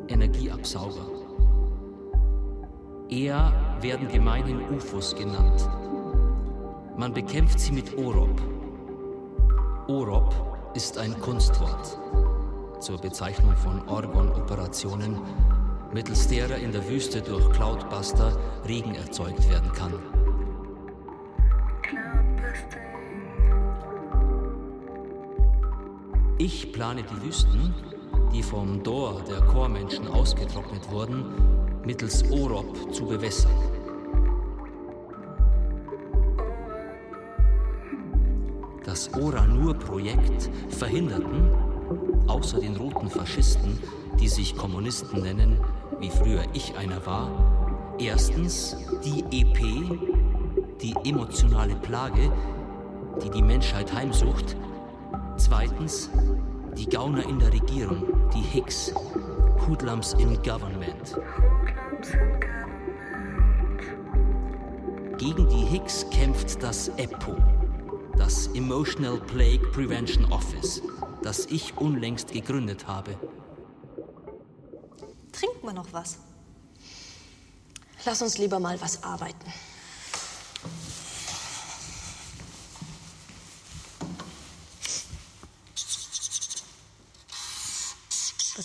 Energieabsauger. 0.08 1.06
EA 3.10 3.52
werden 3.80 4.08
gemeinhin 4.08 4.60
UFOs 4.70 5.14
genannt. 5.14 5.68
Man 6.96 7.12
bekämpft 7.12 7.60
sie 7.60 7.72
mit 7.72 7.98
OROP. 7.98 8.40
OROP 9.88 10.34
ist 10.74 10.96
ein 10.96 11.18
Kunstwort 11.20 11.98
zur 12.80 12.98
Bezeichnung 12.98 13.54
von 13.56 13.86
Orgon-Operationen, 13.88 15.18
mittels 15.92 16.28
derer 16.28 16.56
in 16.56 16.72
der 16.72 16.88
Wüste 16.88 17.20
durch 17.20 17.50
Cloudbuster 17.52 18.38
Regen 18.66 18.94
erzeugt 18.94 19.48
werden 19.50 19.70
kann. 19.72 20.19
Ich 26.42 26.72
plane 26.72 27.02
die 27.02 27.22
Wüsten, 27.22 27.74
die 28.32 28.42
vom 28.42 28.82
Dor 28.82 29.20
der 29.28 29.42
Chormenschen 29.42 30.08
ausgetrocknet 30.08 30.90
wurden, 30.90 31.26
mittels 31.84 32.24
Orob 32.30 32.94
zu 32.94 33.04
bewässern. 33.04 33.52
Das 38.86 39.12
Oranur-Projekt 39.12 40.48
verhinderten, 40.70 41.50
außer 42.26 42.58
den 42.58 42.76
roten 42.76 43.10
Faschisten, 43.10 43.78
die 44.18 44.28
sich 44.28 44.56
Kommunisten 44.56 45.20
nennen, 45.20 45.60
wie 45.98 46.08
früher 46.08 46.44
ich 46.54 46.74
einer 46.74 47.04
war, 47.04 47.94
erstens 47.98 48.78
die 49.04 49.20
EP, 49.42 49.58
die 50.80 50.94
emotionale 51.04 51.76
Plage, 51.76 52.32
die 53.22 53.28
die 53.28 53.42
Menschheit 53.42 53.92
heimsucht, 53.92 54.56
zweitens 55.36 56.10
die 56.76 56.88
Gauner 56.88 57.28
in 57.28 57.38
der 57.38 57.52
Regierung, 57.52 58.30
die 58.32 58.40
Hicks, 58.40 58.92
Hoodlums 59.66 60.14
in 60.14 60.40
Government. 60.42 61.18
Gegen 65.18 65.48
die 65.48 65.64
Hicks 65.66 66.06
kämpft 66.10 66.62
das 66.62 66.88
EPO, 66.96 67.36
das 68.16 68.48
Emotional 68.48 69.18
Plague 69.20 69.66
Prevention 69.72 70.24
Office, 70.32 70.82
das 71.22 71.46
ich 71.46 71.76
unlängst 71.76 72.32
gegründet 72.32 72.86
habe. 72.86 73.18
Trinkt 75.32 75.62
man 75.62 75.74
noch 75.74 75.92
was? 75.92 76.18
Lass 78.06 78.22
uns 78.22 78.38
lieber 78.38 78.58
mal 78.58 78.80
was 78.80 79.02
arbeiten. 79.02 79.52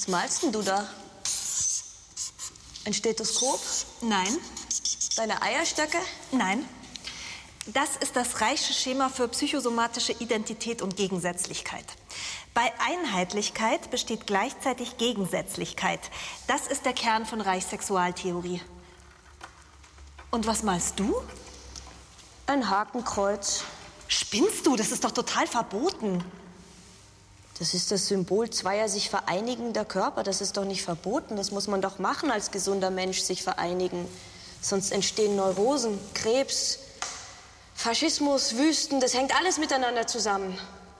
Was 0.05 0.11
malst 0.11 0.43
denn 0.43 0.51
du 0.51 0.61
da? 0.61 0.87
Ein 2.85 2.93
Stethoskop? 2.93 3.59
Nein. 4.01 4.37
Deine 5.15 5.41
Eierstöcke? 5.41 5.97
Nein. 6.31 6.63
Das 7.65 7.97
ist 7.97 8.15
das 8.15 8.39
Reichsche 8.39 8.73
Schema 8.73 9.09
für 9.09 9.27
psychosomatische 9.27 10.11
Identität 10.11 10.83
und 10.83 10.95
Gegensätzlichkeit. 10.95 11.85
Bei 12.53 12.71
Einheitlichkeit 12.87 13.89
besteht 13.89 14.27
gleichzeitig 14.27 14.97
Gegensätzlichkeit. 14.97 16.01
Das 16.45 16.67
ist 16.67 16.85
der 16.85 16.93
Kern 16.93 17.25
von 17.25 17.41
Reichs 17.41 17.71
Sexualtheorie. 17.71 18.61
Und 20.29 20.45
was 20.45 20.61
malst 20.61 20.99
du? 20.99 21.15
Ein 22.45 22.69
Hakenkreuz. 22.69 23.63
Spinnst 24.07 24.67
du? 24.67 24.75
Das 24.75 24.91
ist 24.91 25.03
doch 25.03 25.11
total 25.11 25.47
verboten. 25.47 26.23
Das 27.57 27.73
ist 27.73 27.91
das 27.91 28.07
Symbol 28.07 28.49
zweier 28.49 28.89
sich 28.89 29.09
vereinigender 29.09 29.85
Körper. 29.85 30.23
Das 30.23 30.41
ist 30.41 30.57
doch 30.57 30.65
nicht 30.65 30.83
verboten. 30.83 31.37
Das 31.37 31.51
muss 31.51 31.67
man 31.67 31.81
doch 31.81 31.99
machen 31.99 32.29
als 32.29 32.51
gesunder 32.51 32.91
Mensch, 32.91 33.21
sich 33.21 33.43
vereinigen. 33.43 34.05
Sonst 34.61 34.91
entstehen 34.91 35.35
Neurosen, 35.35 35.97
Krebs, 36.13 36.79
Faschismus, 37.73 38.57
Wüsten. 38.57 38.99
Das 38.99 39.13
hängt 39.13 39.33
alles 39.37 39.57
miteinander 39.57 40.05
zusammen. 40.05 40.57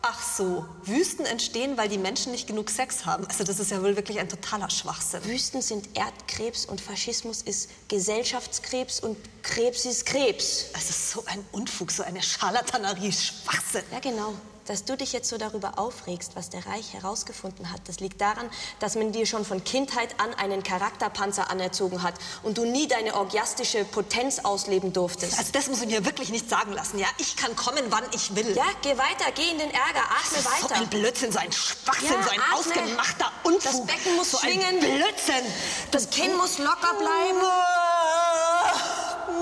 Ach 0.07 0.21
so, 0.21 0.65
Wüsten 0.83 1.25
entstehen, 1.25 1.77
weil 1.77 1.89
die 1.89 1.97
Menschen 1.97 2.31
nicht 2.31 2.47
genug 2.47 2.69
Sex 2.69 3.07
haben. 3.07 3.25
Also 3.27 3.43
das 3.43 3.59
ist 3.59 3.71
ja 3.71 3.81
wohl 3.81 3.95
wirklich 3.95 4.19
ein 4.19 4.29
totaler 4.29 4.69
Schwachsinn. 4.69 5.25
Wüsten 5.25 5.63
sind 5.63 5.97
Erdkrebs 5.97 6.65
und 6.65 6.79
Faschismus 6.79 7.41
ist 7.41 7.71
Gesellschaftskrebs 7.87 8.99
und 8.99 9.17
Krebs 9.41 9.83
ist 9.85 10.05
Krebs. 10.05 10.65
Also 10.73 10.93
so 10.93 11.25
ein 11.25 11.43
Unfug, 11.51 11.91
so 11.91 12.03
eine 12.03 12.21
Scharlatanerie, 12.21 13.11
Schwachsinn. 13.11 13.83
Ja, 13.91 13.99
genau. 13.99 14.35
Dass 14.67 14.83
du 14.83 14.97
dich 14.97 15.13
jetzt 15.13 15.29
so 15.29 15.37
darüber 15.37 15.77
aufregst, 15.77 16.31
was 16.35 16.49
der 16.49 16.65
Reich 16.65 16.93
herausgefunden 16.93 17.71
hat, 17.71 17.81
das 17.87 17.99
liegt 17.99 18.19
daran, 18.19 18.49
dass 18.79 18.95
man 18.95 19.11
dir 19.11 19.27
schon 19.27 19.45
von 19.45 19.63
Kindheit 19.63 20.19
an 20.19 20.33
einen 20.33 20.63
Charakterpanzer 20.63 21.51
anerzogen 21.51 22.01
hat 22.01 22.15
und 22.41 22.57
du 22.57 22.65
nie 22.65 22.87
deine 22.87 23.13
orgiastische 23.13 23.85
Potenz 23.85 24.39
ausleben 24.39 24.91
durftest. 24.91 25.37
Also 25.37 25.51
das 25.51 25.67
muss 25.67 25.81
ich 25.83 25.87
mir 25.89 26.03
wirklich 26.03 26.29
nicht 26.29 26.49
sagen 26.49 26.71
lassen, 26.73 26.97
ja? 26.97 27.05
Ich 27.19 27.35
kann 27.35 27.55
kommen, 27.55 27.83
wann 27.89 28.05
ich 28.11 28.35
will. 28.35 28.55
Ja, 28.55 28.65
geh 28.81 28.97
weiter, 28.97 29.31
geh 29.35 29.51
in 29.51 29.59
den 29.59 29.69
Ärger, 29.69 30.01
atme 30.01 30.31
Das 30.31 30.37
ist 30.39 30.43
so 30.61 30.69
weiter. 30.69 30.75
ein 30.81 30.87
Blödsinn, 30.89 31.31
so 31.31 31.37
ein 31.39 31.51
Schwachsinn, 31.51 32.07
Ja, 32.09 32.23
so 32.23 32.29
ein 32.31 32.39
atme. 32.39 32.55
ausgemachter 32.57 33.31
Unfug. 33.43 33.61
Das 33.63 33.85
Becken 33.85 34.15
muss 34.15 34.31
so 34.31 34.39
schwingen. 34.39 34.79
Blödsinn. 34.79 35.45
Das 35.91 36.09
Kinn 36.09 36.35
muss 36.37 36.57
locker 36.57 36.95
bleiben. 36.97 37.39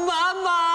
Mama! 0.06 0.73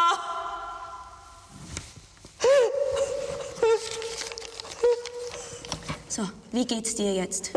Wie 6.52 6.66
geht's 6.66 6.94
dir 6.94 7.14
jetzt? 7.14 7.50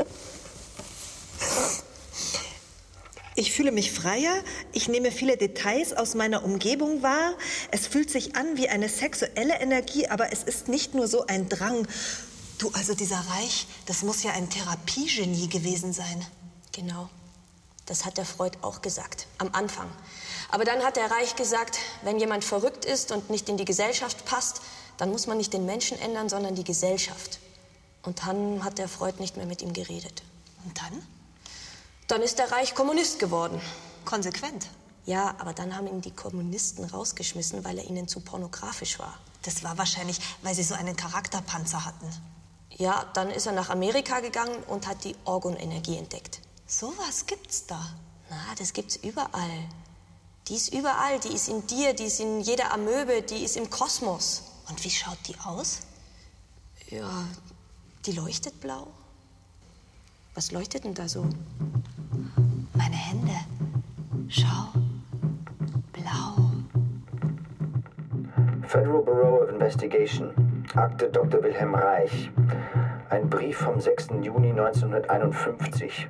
Ich 3.36 3.54
fühle 3.54 3.71
mich 3.71 3.91
freier, 3.91 4.43
ich 4.73 4.89
nehme 4.89 5.12
viele 5.12 5.38
Details 5.38 5.93
aus 5.93 6.15
meiner 6.15 6.43
Umgebung 6.43 7.01
wahr. 7.01 7.34
Es 7.71 7.88
fühlt 7.88 8.12
sich 8.12 8.36
an 8.36 8.58
wie 8.58 8.67
eine 8.67 8.89
sexuelle 8.89 9.60
Energie, 9.60 10.08
aber 10.08 10.34
es 10.34 10.43
ist 10.43 10.67
nicht 10.67 10.93
nur 10.93 11.08
so 11.08 11.25
ein 11.25 11.47
Drang. 11.47 11.88
Du, 12.58 12.69
also 12.73 12.93
dieser 12.93 13.17
Reich, 13.17 13.67
das 13.86 14.04
muss 14.04 14.21
ja 14.23 14.32
ein 14.32 14.49
Therapiegenie 14.49 15.47
gewesen 15.47 15.93
sein. 15.93 16.25
Genau. 16.73 17.10
Das 17.86 18.06
hat 18.06 18.17
der 18.17 18.25
Freud 18.25 18.58
auch 18.62 18.82
gesagt, 18.82 19.27
am 19.38 19.49
Anfang. 19.54 19.89
Aber 20.49 20.65
dann 20.65 20.84
hat 20.84 20.97
der 20.97 21.10
Reich 21.10 21.36
gesagt, 21.36 21.80
wenn 22.04 22.19
jemand 22.19 22.43
verrückt 22.43 22.86
ist 22.86 23.12
und 23.12 23.30
nicht 23.30 23.49
in 23.49 23.58
die 23.58 23.65
Gesellschaft 23.65 24.25
passt, 24.25 24.62
dann 24.97 25.10
muss 25.10 25.25
man 25.25 25.38
nicht 25.38 25.54
den 25.54 25.65
Menschen 25.65 25.97
ändern, 25.99 26.30
sondern 26.30 26.54
die 26.54 26.63
Gesellschaft. 26.63 27.39
Und 28.04 28.26
dann 28.26 28.64
hat 28.64 28.78
der 28.78 28.88
Freud 28.88 29.20
nicht 29.20 29.38
mehr 29.38 29.46
mit 29.46 29.62
ihm 29.62 29.74
geredet. 29.74 30.24
Und 30.66 30.78
dann? 30.78 31.02
Dann 32.08 32.22
ist 32.22 32.40
der 32.40 32.52
Reich 32.52 32.76
Kommunist 32.76 33.20
geworden. 33.20 33.62
Konsequent. 34.06 34.68
Ja, 35.06 35.36
aber 35.40 35.54
dann 35.54 35.76
haben 35.76 35.88
ihn 35.88 36.02
die 36.02 36.12
Kommunisten 36.12 36.86
rausgeschmissen, 36.86 37.64
weil 37.64 37.78
er 37.78 37.86
ihnen 37.86 38.08
zu 38.08 38.20
pornografisch 38.20 39.00
war. 39.00 39.18
Das 39.44 39.64
war 39.64 39.78
wahrscheinlich, 39.78 40.20
weil 40.44 40.54
sie 40.54 40.64
so 40.64 40.76
einen 40.76 40.96
Charakterpanzer 40.96 41.86
hatten. 41.86 42.10
Ja, 42.70 43.06
dann 43.14 43.30
ist 43.32 43.48
er 43.48 43.54
nach 43.54 43.70
Amerika 43.70 44.20
gegangen 44.20 44.64
und 44.68 44.88
hat 44.88 45.04
die 45.04 45.16
Orgonenergie 45.26 45.98
entdeckt. 45.98 46.42
Sowas 46.68 47.26
gibt's 47.26 47.66
da. 47.66 47.82
Na, 48.30 48.38
das 48.58 48.74
gibt's 48.74 48.96
überall. 48.96 49.70
Die 50.48 50.56
ist 50.56 50.74
überall, 50.74 51.20
die 51.20 51.34
ist 51.34 51.48
in 51.48 51.66
dir, 51.68 51.94
die 51.94 52.06
ist 52.06 52.20
in 52.20 52.42
jeder 52.42 52.72
Amöbe, 52.72 53.22
die 53.22 53.44
ist 53.44 53.58
im 53.58 53.70
Kosmos. 53.70 54.44
Und 54.70 54.84
wie 54.84 54.90
schaut 54.90 55.18
die 55.28 55.38
aus? 55.40 55.80
Ja, 56.90 57.26
die 58.06 58.14
leuchtet 58.14 58.60
blau. 58.62 58.88
Was 60.34 60.52
leuchtet 60.52 60.86
denn 60.86 60.94
da 60.94 61.08
so? 61.08 61.26
Meine 62.74 62.96
Hände. 62.96 63.34
Schau. 64.28 64.70
Blau. 65.94 66.52
Federal 68.64 69.04
Bureau 69.04 69.44
of 69.44 69.50
Investigation. 69.50 70.66
Akte 70.74 71.10
Dr. 71.10 71.44
Wilhelm 71.44 71.76
Reich. 71.76 72.32
Ein 73.10 73.30
Brief 73.30 73.58
vom 73.58 73.80
6. 73.80 74.08
Juni 74.22 74.50
1951. 74.50 76.08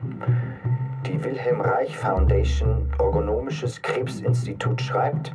Die 1.08 1.24
Wilhelm 1.24 1.60
Reich 1.60 1.98
Foundation, 1.98 2.94
Orgonomisches 3.00 3.82
Krebsinstitut, 3.82 4.82
schreibt 4.82 5.34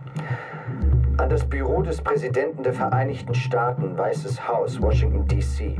an 1.18 1.28
das 1.28 1.44
Büro 1.44 1.82
des 1.82 2.00
Präsidenten 2.00 2.62
der 2.62 2.72
Vereinigten 2.72 3.34
Staaten, 3.34 3.98
Weißes 3.98 4.46
Haus, 4.46 4.80
Washington, 4.80 5.26
D.C. 5.26 5.76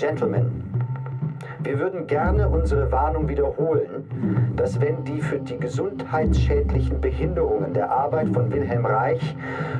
Gentlemen, 0.00 0.64
wir 1.62 1.78
würden 1.78 2.06
gerne 2.06 2.48
unsere 2.48 2.90
Warnung 2.90 3.28
wiederholen, 3.28 4.50
dass 4.56 4.80
wenn 4.80 5.04
die 5.04 5.20
für 5.20 5.38
die 5.38 5.58
gesundheitsschädlichen 5.58 7.02
Behinderungen 7.02 7.74
der 7.74 7.90
Arbeit 7.90 8.30
von 8.30 8.50
Wilhelm 8.50 8.86
Reich 8.86 9.36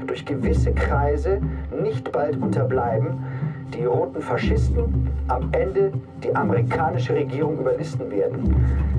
durch 0.06 0.26
gewisse 0.26 0.72
Kreise 0.72 1.40
nicht 1.82 2.12
bald 2.12 2.36
unterbleiben, 2.36 3.24
die 3.72 3.86
roten 3.86 4.20
Faschisten 4.20 5.08
am 5.28 5.48
Ende 5.52 5.90
die 6.22 6.36
amerikanische 6.36 7.14
Regierung 7.14 7.58
überlisten 7.58 8.10
werden, 8.10 8.54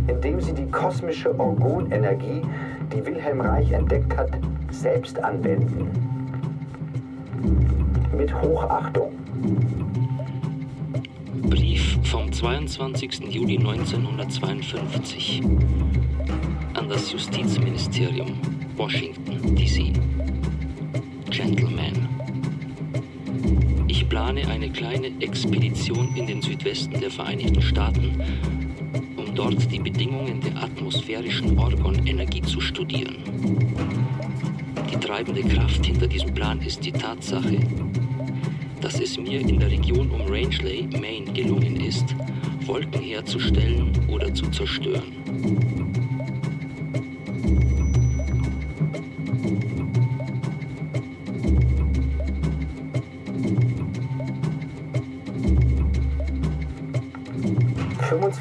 indem 0.07 0.41
sie 0.41 0.53
die 0.53 0.71
kosmische 0.71 1.39
Orgonenergie, 1.39 2.41
die 2.91 3.05
Wilhelm 3.05 3.41
Reich 3.41 3.71
entdeckt 3.71 4.17
hat, 4.17 4.31
selbst 4.71 5.23
anwenden. 5.23 5.87
Mit 8.17 8.33
Hochachtung. 8.41 9.20
Brief 11.51 11.99
vom 12.03 12.31
22. 12.31 13.27
Juli 13.29 13.57
1952 13.57 15.41
an 16.75 16.87
das 16.87 17.11
Justizministerium, 17.11 18.39
Washington, 18.77 19.53
D.C. 19.53 19.91
Gentlemen, 21.29 22.07
ich 23.89 24.07
plane 24.07 24.47
eine 24.47 24.69
kleine 24.69 25.07
Expedition 25.19 26.15
in 26.15 26.25
den 26.25 26.41
Südwesten 26.41 27.01
der 27.01 27.11
Vereinigten 27.11 27.61
Staaten, 27.61 28.15
um 29.17 29.35
dort 29.35 29.69
die 29.69 29.79
Bedingungen 29.79 30.39
der 30.39 30.63
atmosphärischen 30.63 31.59
Orgonenergie 31.59 32.43
zu 32.43 32.61
studieren. 32.61 33.17
Die 34.89 34.97
treibende 34.97 35.43
Kraft 35.43 35.85
hinter 35.85 36.07
diesem 36.07 36.33
Plan 36.33 36.61
ist 36.61 36.85
die 36.85 36.93
Tatsache, 36.93 37.59
dass 38.81 38.99
es 38.99 39.17
mir 39.17 39.39
in 39.41 39.59
der 39.59 39.69
Region 39.69 40.09
um 40.09 40.21
Rangeley, 40.21 40.87
Maine, 40.99 41.31
gelungen 41.31 41.79
ist, 41.79 42.15
Wolken 42.65 43.01
herzustellen 43.01 43.91
oder 44.09 44.33
zu 44.33 44.49
zerstören. 44.49 45.20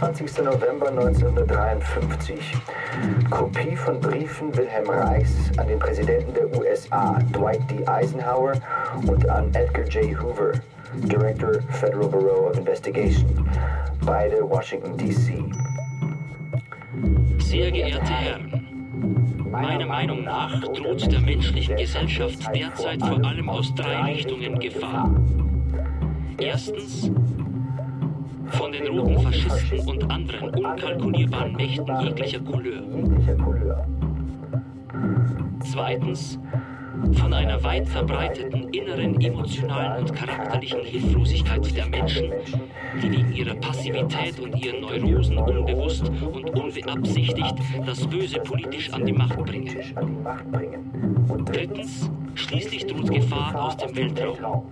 25. 0.00 0.44
November 0.44 0.88
1953. 0.88 2.38
Kopie 3.28 3.76
von 3.76 4.00
Briefen 4.00 4.56
Wilhelm 4.56 4.88
Reichs 4.88 5.50
an 5.58 5.68
den 5.68 5.78
Präsidenten 5.78 6.32
der 6.32 6.58
USA, 6.58 7.18
Dwight 7.34 7.70
D. 7.70 7.86
Eisenhower, 7.86 8.54
und 9.06 9.28
an 9.28 9.54
Edgar 9.54 9.84
J. 9.84 10.18
Hoover, 10.18 10.52
Director 11.04 11.60
Federal 11.68 12.08
Bureau 12.08 12.48
of 12.48 12.56
Investigation, 12.56 13.46
beide 14.06 14.42
Washington, 14.42 14.96
D.C. 14.96 15.44
Sehr 17.38 17.70
geehrte 17.70 18.10
Herren, 18.10 18.66
meiner 19.50 19.84
Meinung 19.84 20.24
nach 20.24 20.62
droht 20.62 21.12
der 21.12 21.20
menschlichen 21.20 21.76
Gesellschaft 21.76 22.38
derzeit 22.54 23.02
vor 23.02 23.22
allem 23.22 23.50
aus 23.50 23.74
drei 23.74 24.12
Richtungen 24.12 24.58
Gefahr. 24.58 25.14
Erstens 26.38 27.10
von 28.52 28.72
den 28.72 28.86
roten 28.86 29.18
Faschisten 29.20 29.80
und 29.88 30.10
anderen 30.10 30.50
unkalkulierbaren 30.50 31.52
Mächten 31.52 32.00
jeglicher 32.00 32.40
Couleur. 32.40 32.82
Zweitens 35.60 36.38
von 37.12 37.32
einer 37.32 37.62
weit 37.62 37.88
verbreiteten 37.88 38.68
inneren 38.70 39.20
emotionalen 39.20 40.02
und 40.02 40.14
charakterlichen 40.14 40.84
Hilflosigkeit 40.84 41.76
der 41.76 41.86
Menschen, 41.88 42.30
die 43.02 43.10
wegen 43.10 43.32
ihrer 43.32 43.54
Passivität 43.54 44.38
und 44.40 44.54
ihren 44.62 44.80
Neurosen 44.80 45.38
unbewusst 45.38 46.08
und 46.08 46.50
unbeabsichtigt 46.50 47.54
das 47.86 48.06
Böse 48.06 48.40
politisch 48.40 48.92
an 48.92 49.06
die 49.06 49.12
Macht 49.12 49.38
bringen. 49.38 49.76
Drittens, 51.46 52.10
schließlich 52.34 52.86
droht 52.86 53.10
Gefahr 53.10 53.62
aus 53.62 53.76
dem 53.76 53.96
Weltraum. 53.96 54.64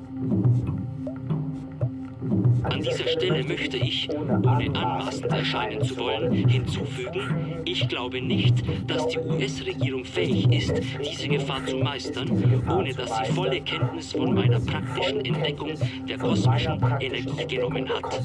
An 2.62 2.82
dieser 2.82 3.06
Stelle 3.06 3.44
möchte 3.44 3.76
ich, 3.76 4.08
ohne 4.10 4.74
anmaßend 4.74 5.32
erscheinen 5.32 5.82
zu 5.82 5.96
wollen, 5.96 6.32
hinzufügen, 6.32 7.60
ich 7.64 7.88
glaube 7.88 8.20
nicht, 8.20 8.64
dass 8.86 9.06
die 9.08 9.18
US-Regierung 9.18 10.04
fähig 10.04 10.50
ist, 10.52 10.72
diese 11.04 11.28
Gefahr 11.28 11.64
zu 11.66 11.76
meistern, 11.76 12.62
ohne 12.68 12.94
dass 12.94 13.16
sie 13.18 13.32
volle 13.32 13.60
Kenntnis 13.60 14.12
von 14.12 14.34
meiner 14.34 14.60
praktischen 14.60 15.24
Entdeckung 15.24 15.74
der 16.08 16.18
kosmischen 16.18 16.80
Energie 17.00 17.46
genommen 17.46 17.88
hat. 17.88 18.20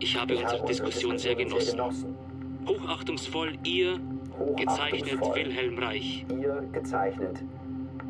Ich 0.00 0.20
habe 0.20 0.36
unsere 0.36 0.66
Diskussion 0.66 1.18
sehr 1.18 1.34
genossen. 1.34 1.80
Hochachtungsvoll 2.66 3.52
Ihr, 3.64 3.98
gezeichnet 4.56 5.20
Wilhelm 5.34 5.78
Reich. 5.78 6.24
Ihr 6.30 6.64
gezeichnet 6.72 7.42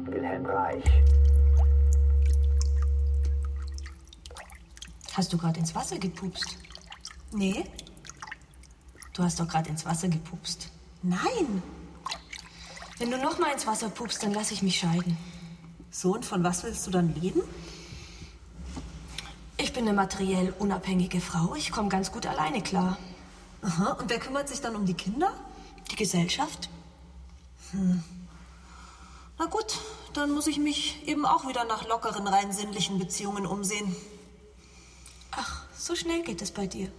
Wilhelm 0.06 0.46
Reich. 0.46 0.82
Hast 5.18 5.32
du 5.32 5.36
gerade 5.36 5.58
ins 5.58 5.74
Wasser 5.74 5.98
gepupst? 5.98 6.56
Nee, 7.32 7.64
Du 9.14 9.24
hast 9.24 9.40
doch 9.40 9.48
gerade 9.48 9.68
ins 9.68 9.84
Wasser 9.84 10.06
gepupst. 10.06 10.70
nein. 11.02 11.60
Wenn 12.98 13.10
du 13.10 13.18
noch 13.18 13.40
mal 13.40 13.50
ins 13.52 13.66
Wasser 13.66 13.88
pupst, 13.90 14.22
dann 14.22 14.32
lass 14.32 14.52
ich 14.52 14.62
mich 14.62 14.78
scheiden. 14.78 15.16
So, 15.90 16.14
und 16.14 16.24
von 16.24 16.44
was 16.44 16.62
willst 16.62 16.86
du 16.86 16.92
dann 16.92 17.16
leben? 17.16 17.42
Ich 19.56 19.72
bin 19.72 19.88
eine 19.88 19.92
materiell 19.92 20.54
unabhängige 20.60 21.20
Frau. 21.20 21.56
Ich 21.56 21.72
komme 21.72 21.88
ganz 21.88 22.12
gut 22.12 22.24
alleine 22.26 22.62
klar. 22.62 22.96
Aha, 23.62 23.94
und 23.94 24.08
wer 24.10 24.20
kümmert 24.20 24.48
sich 24.48 24.60
dann 24.60 24.76
um 24.76 24.86
die 24.86 24.94
Kinder? 24.94 25.32
Die 25.90 25.96
Gesellschaft? 25.96 26.70
Na 27.72 29.46
gut, 29.46 29.78
dann 30.12 30.30
muss 30.30 30.46
ich 30.46 30.58
mich 30.58 31.06
eben 31.08 31.26
auch 31.26 31.48
wieder 31.48 31.64
nach 31.64 31.88
lockeren, 31.88 32.28
rein 32.28 32.52
sinnlichen 32.52 33.00
Beziehungen 33.00 33.46
umsehen. 33.46 33.96
So 35.80 35.94
schnell 35.94 36.24
geht 36.24 36.42
es 36.42 36.50
bei 36.50 36.66
dir. 36.66 36.90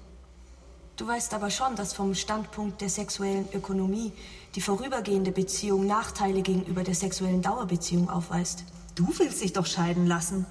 Du 0.96 1.06
weißt 1.06 1.34
aber 1.34 1.52
schon, 1.52 1.76
dass 1.76 1.92
vom 1.92 2.16
Standpunkt 2.16 2.80
der 2.80 2.90
sexuellen 2.90 3.52
Ökonomie 3.52 4.14
die 4.56 4.62
vorübergehende 4.62 5.34
Beziehung 5.34 5.86
Nachteile 5.86 6.42
gegenüber 6.42 6.84
der 6.84 6.96
sexuellen 6.96 7.42
Dauerbeziehung 7.42 8.10
aufweist. 8.10 8.64
Du 8.96 9.08
willst 9.20 9.42
dich 9.42 9.52
doch 9.52 9.66
scheiden 9.66 10.08
lassen. 10.08 10.46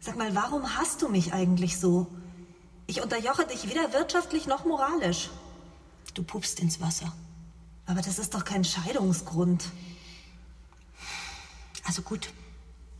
Sag 0.00 0.16
mal, 0.16 0.34
warum 0.34 0.76
hast 0.76 1.00
du 1.00 1.08
mich 1.08 1.32
eigentlich 1.32 1.80
so? 1.80 2.06
Ich 2.86 3.02
unterjoche 3.02 3.46
dich 3.46 3.70
weder 3.70 3.94
wirtschaftlich 3.94 4.46
noch 4.46 4.66
moralisch. 4.66 5.30
Du 6.12 6.22
pupst 6.22 6.60
ins 6.60 6.82
Wasser. 6.82 7.10
Aber 7.86 8.02
das 8.02 8.18
ist 8.18 8.34
doch 8.34 8.44
kein 8.44 8.64
Scheidungsgrund. 8.64 9.64
Also 11.84 12.02
gut, 12.02 12.28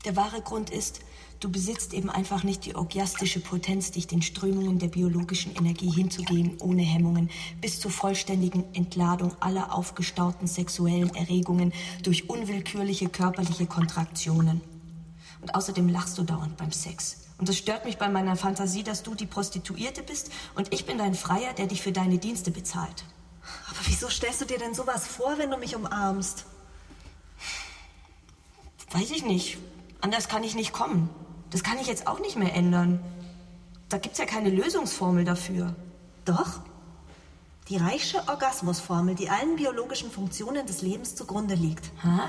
der 0.06 0.16
wahre 0.16 0.40
Grund 0.40 0.70
ist, 0.70 1.00
du 1.40 1.50
besitzt 1.50 1.92
eben 1.92 2.10
einfach 2.10 2.42
nicht 2.42 2.64
die 2.64 2.74
orgiastische 2.74 3.40
Potenz, 3.40 3.90
dich 3.90 4.06
den 4.06 4.22
Strömungen 4.22 4.78
der 4.78 4.88
biologischen 4.88 5.54
Energie 5.54 5.90
hinzugeben, 5.90 6.56
ohne 6.60 6.82
Hemmungen, 6.82 7.30
bis 7.60 7.80
zur 7.80 7.90
vollständigen 7.90 8.64
Entladung 8.74 9.34
aller 9.40 9.74
aufgestauten 9.74 10.46
sexuellen 10.46 11.14
Erregungen 11.14 11.72
durch 12.02 12.28
unwillkürliche 12.28 13.08
körperliche 13.08 13.66
Kontraktionen. 13.66 14.60
Und 15.40 15.54
außerdem 15.54 15.88
lachst 15.88 16.16
du 16.16 16.22
dauernd 16.22 16.56
beim 16.56 16.72
Sex. 16.72 17.24
Und 17.38 17.48
es 17.48 17.58
stört 17.58 17.84
mich 17.84 17.98
bei 17.98 18.08
meiner 18.08 18.36
Fantasie, 18.36 18.82
dass 18.82 19.02
du 19.02 19.14
die 19.14 19.26
Prostituierte 19.26 20.02
bist 20.02 20.30
und 20.54 20.72
ich 20.72 20.86
bin 20.86 20.98
dein 20.98 21.14
Freier, 21.14 21.52
der 21.52 21.66
dich 21.66 21.82
für 21.82 21.92
deine 21.92 22.18
Dienste 22.18 22.50
bezahlt. 22.50 23.04
Aber 23.68 23.78
wieso 23.86 24.08
stellst 24.08 24.40
du 24.40 24.44
dir 24.46 24.58
denn 24.58 24.74
sowas 24.74 25.06
vor, 25.06 25.36
wenn 25.36 25.50
du 25.50 25.58
mich 25.58 25.76
umarmst? 25.76 26.46
Weiß 28.92 29.10
ich 29.10 29.24
nicht. 29.24 29.58
Anders 30.00 30.28
kann 30.28 30.44
ich 30.44 30.54
nicht 30.54 30.72
kommen. 30.72 31.10
Das 31.54 31.62
kann 31.62 31.78
ich 31.78 31.86
jetzt 31.86 32.08
auch 32.08 32.18
nicht 32.18 32.34
mehr 32.34 32.52
ändern. 32.52 32.98
Da 33.88 33.98
gibt's 33.98 34.18
ja 34.18 34.26
keine 34.26 34.50
Lösungsformel 34.50 35.24
dafür. 35.24 35.76
Doch. 36.24 36.62
Die 37.68 37.76
Reichsche 37.76 38.26
Orgasmusformel, 38.26 39.14
die 39.14 39.30
allen 39.30 39.54
biologischen 39.54 40.10
Funktionen 40.10 40.66
des 40.66 40.82
Lebens 40.82 41.14
zugrunde 41.14 41.54
liegt. 41.54 41.92
Hä? 42.02 42.22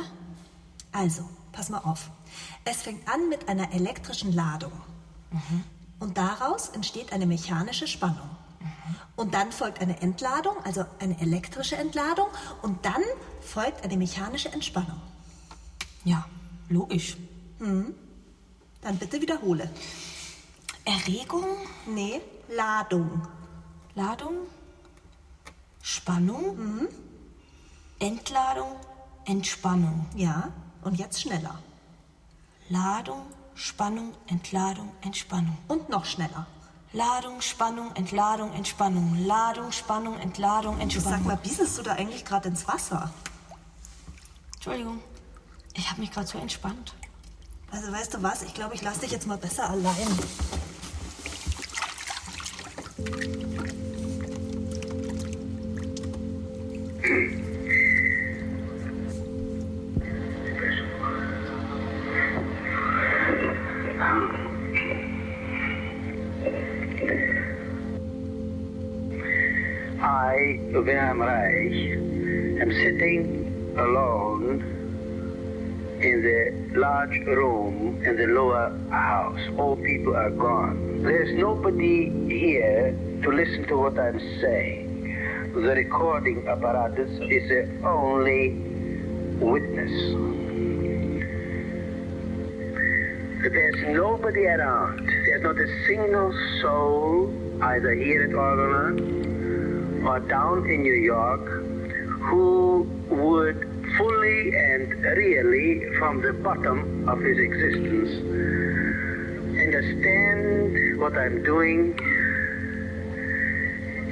Also, 0.91 1.27
pass 1.53 1.69
mal 1.69 1.79
auf. 1.79 2.11
Es 2.65 2.83
fängt 2.83 3.09
an 3.09 3.27
mit 3.27 3.49
einer 3.49 3.73
elektrischen 3.73 4.31
Ladung. 4.31 4.73
Und 5.97 6.19
daraus 6.19 6.69
entsteht 6.69 7.11
eine 7.11 7.25
mechanische 7.25 7.87
Spannung. 7.87 8.29
Und 9.15 9.33
dann 9.33 9.51
folgt 9.51 9.81
eine 9.81 10.03
Entladung, 10.03 10.55
also 10.65 10.85
eine 10.99 11.19
elektrische 11.19 11.77
Entladung. 11.77 12.27
Und 12.61 12.85
dann 12.85 13.01
folgt 13.41 13.83
eine 13.83 13.97
mechanische 13.97 14.51
Entspannung. 14.51 15.01
Ja, 16.03 16.27
logisch. 16.69 17.17
Dann 18.85 18.99
bitte 18.99 19.19
wiederhole. 19.19 19.67
Erregung, 20.85 21.43
Nee, 21.87 22.21
Ladung. 22.47 23.27
Ladung, 23.95 24.35
Spannung, 25.81 26.87
Entladung, 27.97 28.75
Entspannung. 29.25 30.05
Ja, 30.15 30.49
und 30.83 30.99
jetzt 30.99 31.19
schneller. 31.19 31.57
Ladung, 32.69 33.25
Spannung, 33.55 34.13
Entladung, 34.27 34.91
Entspannung. 35.01 35.57
Und 35.67 35.89
noch 35.89 36.05
schneller. 36.05 36.45
Ladung, 36.93 37.41
Spannung, 37.41 37.91
Entladung, 37.95 38.53
Entspannung. 38.53 39.25
Ladung, 39.25 39.71
Spannung, 39.71 40.19
Entladung, 40.19 40.75
Du 40.75 40.81
Entspannung. 40.83 41.11
sag 41.19 41.25
mal, 41.25 41.37
bieselst 41.37 41.79
du 41.79 41.81
da 41.81 41.93
eigentlich 41.93 42.23
gerade 42.23 42.49
ins 42.49 42.67
Wasser? 42.67 43.11
Entschuldigung, 44.57 44.99
ich 45.73 45.89
habe 45.89 46.01
mich 46.01 46.11
gerade 46.11 46.27
so 46.27 46.37
entspannt. 46.37 46.93
Also 47.75 47.91
weißt 47.91 48.13
du 48.13 48.23
was, 48.23 48.41
ich 48.41 48.53
glaube, 48.53 48.73
ich 48.73 48.81
lasse 48.83 49.01
dich 49.01 49.11
jetzt 49.11 49.27
mal 49.27 49.37
besser 49.37 49.69
allein. 49.69 50.07
I, 70.01 70.59
Wilhelm 70.71 71.21
Reich, 71.21 71.97
am 72.61 72.71
sitting 72.71 73.75
alone 73.75 74.63
in 75.99 76.21
the 76.21 76.54
large 76.75 77.17
room 77.25 78.03
in 78.05 78.15
the 78.17 78.27
lower 78.27 78.69
house. 78.89 79.39
All 79.57 79.75
people 79.75 80.15
are 80.15 80.29
gone. 80.29 81.03
There's 81.03 81.33
nobody 81.37 82.09
here 82.27 82.91
to 83.23 83.29
listen 83.29 83.65
to 83.67 83.77
what 83.77 83.97
I'm 83.97 84.19
saying. 84.41 85.51
The 85.53 85.61
recording 85.61 86.47
apparatus 86.47 87.09
is 87.09 87.49
the 87.49 87.87
only 87.87 88.51
witness. 89.39 89.91
There's 93.41 93.95
nobody 93.95 94.47
around. 94.47 95.07
There's 95.07 95.43
not 95.43 95.55
a 95.55 95.85
single 95.85 96.33
soul, 96.61 97.33
either 97.61 97.93
here 97.93 98.23
at 98.23 98.31
Organa 98.31 100.05
or 100.05 100.19
down 100.19 100.69
in 100.69 100.81
New 100.81 100.93
York, 100.93 101.45
who 102.29 102.87
would 103.09 103.74
fully 103.97 104.55
and 104.55 104.91
really, 105.03 105.95
from 105.97 106.21
the 106.21 106.33
bottom 106.33 107.07
of 107.07 107.19
his 107.19 107.37
existence, 107.37 108.09
understand 109.59 110.99
what 110.99 111.17
I'm 111.17 111.43
doing 111.43 111.97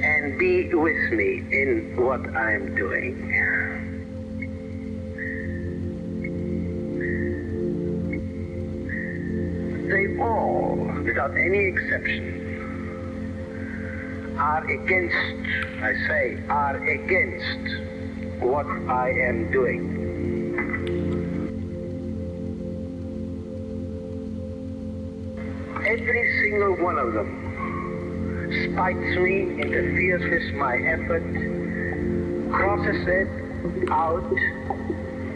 and 0.02 0.38
be 0.38 0.72
with 0.72 1.12
me 1.12 1.42
in 1.50 1.96
what 1.96 2.20
I'm 2.36 2.74
doing. 2.74 3.30
They 9.88 10.22
all, 10.22 10.76
without 11.04 11.36
any 11.36 11.66
exception, 11.66 12.42
are 14.38 14.64
against, 14.64 15.16
I 15.82 15.94
say, 16.08 16.42
are 16.48 16.76
against 16.76 17.93
what 18.44 18.66
I 18.88 19.10
am 19.10 19.50
doing. 19.50 20.04
Every 25.86 26.40
single 26.42 26.76
one 26.84 26.98
of 26.98 27.14
them 27.14 28.72
spites 28.72 29.16
me, 29.18 29.60
interferes 29.60 30.22
with 30.22 30.54
my 30.54 30.76
effort, 30.76 31.24
crosses 32.52 33.06
it 33.08 33.28
out, 33.90 34.28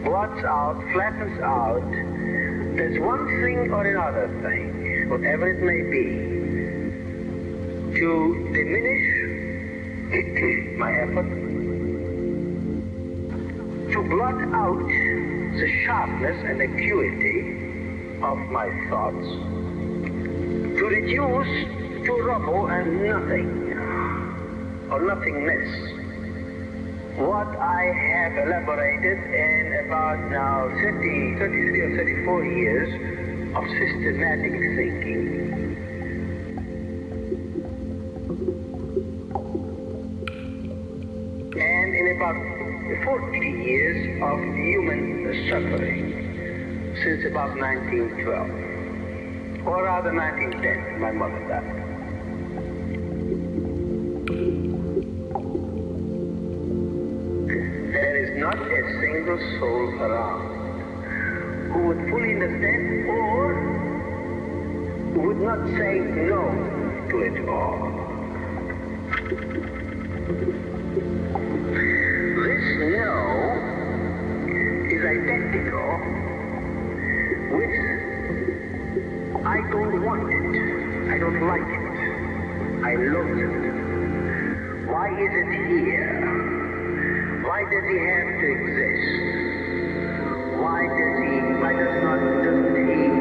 blots 0.03 0.43
out, 0.43 0.81
flattens 0.93 1.39
out. 1.41 1.91
There's 2.77 2.99
one 2.99 3.25
thing 3.27 3.71
or 3.71 3.85
another 3.85 4.27
thing, 4.41 5.09
whatever 5.09 5.49
it 5.49 5.61
may 5.61 5.81
be, 5.89 6.29
to 7.99 8.49
diminish 8.53 9.05
my 10.77 10.93
effort, 10.93 11.48
blot 14.09 14.41
out 14.53 14.87
the 14.87 15.83
sharpness 15.85 16.43
and 16.43 16.61
acuity 16.61 17.39
of 18.23 18.37
my 18.49 18.67
thoughts, 18.89 19.27
to 20.77 20.83
reduce 20.87 22.05
to 22.05 22.13
rubble 22.23 22.67
and 22.67 23.03
nothing, 23.05 23.73
or 24.89 25.01
nothingness, 25.01 25.69
what 27.17 27.47
I 27.57 27.93
have 27.93 28.47
elaborated 28.47 29.19
in 29.33 29.85
about 29.85 30.19
now 30.31 30.69
30, 30.81 31.35
33 31.37 31.81
or 31.81 31.97
34 31.97 32.45
years 32.45 32.89
of 33.55 33.63
systematic 33.63 34.53
thinking. 34.75 35.68
40 42.97 43.37
years 43.37 44.21
of 44.23 44.39
human 44.55 45.47
suffering 45.47 46.95
since 47.03 47.23
about 47.25 47.55
1912, 47.55 49.67
or 49.67 49.83
rather 49.83 50.11
1910, 50.13 50.99
my 50.99 51.11
mother 51.11 51.39
died. 51.47 51.75
There 57.93 58.15
is 58.23 58.31
not 58.39 58.57
a 58.57 58.81
single 59.01 59.37
soul 59.59 60.01
around 60.01 60.49
who 61.71 61.79
would 61.87 62.01
fully 62.09 62.33
understand 62.33 63.07
or 63.07 63.53
would 65.15 65.39
not 65.41 65.59
say 65.77 65.99
no 65.99 66.51
to 67.09 67.15
it 67.21 67.47
all. 67.47 67.88
Is 85.19 85.33
it 85.35 85.51
here? 85.67 87.43
Why 87.43 87.63
does 87.63 87.83
he 87.91 87.97
have 88.07 88.39
to 88.39 88.47
exist? 88.55 89.07
Why 90.55 90.87
does 90.87 91.15
he, 91.19 91.31
why 91.59 91.73
does 91.73 92.03
not, 92.03 92.19
doesn't 92.43 92.87
he 92.87 93.18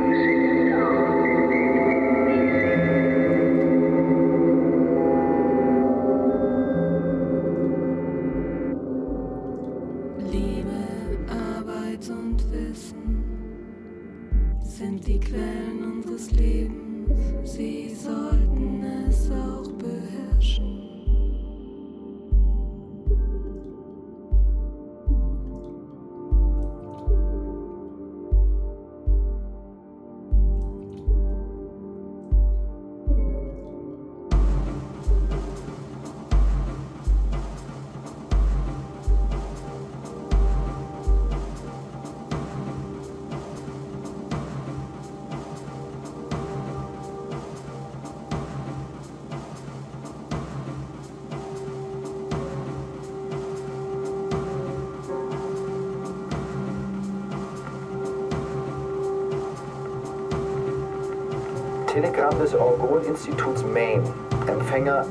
Telegramm 62.29 62.39
des 62.41 62.55
Orgon-Instituts 62.55 63.65
Maine. 63.65 64.03
Empfänger 64.47 65.05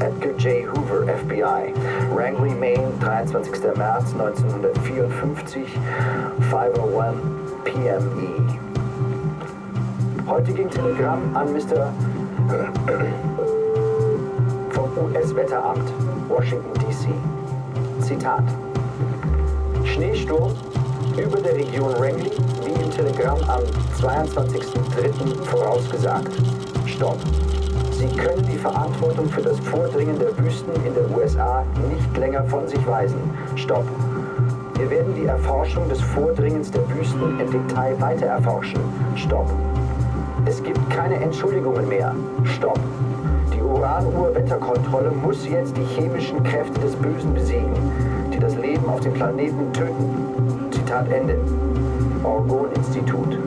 Edgar 0.00 0.32
J. 0.38 0.66
Hoover, 0.66 1.06
FBI. 1.06 1.72
Rangley, 2.14 2.54
Maine, 2.54 2.92
23. 3.00 3.76
März 3.76 4.12
1954, 4.12 5.78
501 6.50 7.14
PME. 7.64 8.58
Heute 10.26 10.52
ging 10.52 10.70
Telegramm 10.70 11.36
an 11.36 11.52
Mr. 11.52 11.92
vom 14.70 14.90
US-Wetteramt, 15.04 15.92
Washington, 16.28 16.72
D.C. 16.80 17.08
Zitat. 18.00 18.44
Schneesturm 19.84 20.52
über 21.16 21.40
der 21.40 21.54
Region 21.54 21.92
Rangley, 21.94 22.30
wie 22.64 22.82
im 22.82 22.90
Telegramm 22.90 23.38
am 23.48 23.62
22.03. 24.00 25.44
vorausgesagt. 25.44 26.61
Stopp. 26.92 27.16
Sie 27.92 28.06
können 28.16 28.44
die 28.46 28.58
Verantwortung 28.58 29.28
für 29.28 29.40
das 29.40 29.58
Vordringen 29.60 30.18
der 30.18 30.36
Wüsten 30.38 30.72
in 30.84 30.94
der 30.94 31.10
USA 31.16 31.64
nicht 31.88 32.16
länger 32.18 32.44
von 32.44 32.68
sich 32.68 32.86
weisen. 32.86 33.18
Stopp. 33.56 33.84
Wir 34.74 34.90
werden 34.90 35.14
die 35.14 35.24
Erforschung 35.24 35.88
des 35.88 36.00
Vordringens 36.00 36.70
der 36.70 36.82
Wüsten 36.90 37.40
im 37.40 37.50
Detail 37.50 37.98
weiter 38.00 38.26
erforschen. 38.26 38.80
Stopp. 39.16 39.50
Es 40.44 40.62
gibt 40.62 40.90
keine 40.90 41.16
Entschuldigungen 41.16 41.88
mehr. 41.88 42.14
Stopp. 42.44 42.78
Die 43.54 43.62
Uranuhr-Wetterkontrolle 43.62 45.12
muss 45.12 45.48
jetzt 45.48 45.76
die 45.76 45.84
chemischen 45.84 46.42
Kräfte 46.42 46.78
des 46.80 46.94
Bösen 46.96 47.32
besiegen, 47.32 47.72
die 48.32 48.38
das 48.38 48.54
Leben 48.56 48.86
auf 48.88 49.00
dem 49.00 49.14
Planeten 49.14 49.72
töten. 49.72 50.70
Zitat 50.70 51.10
Ende. 51.10 51.38
Orgon-Institut. 52.22 53.38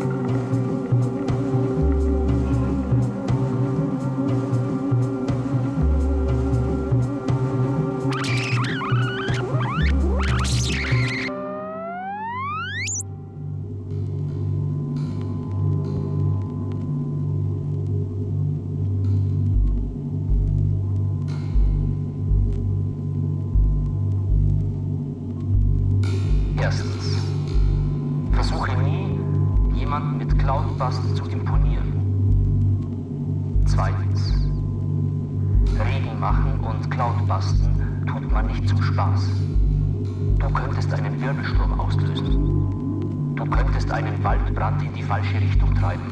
Falsche 45.05 45.39
Richtung 45.39 45.73
treiben. 45.75 46.03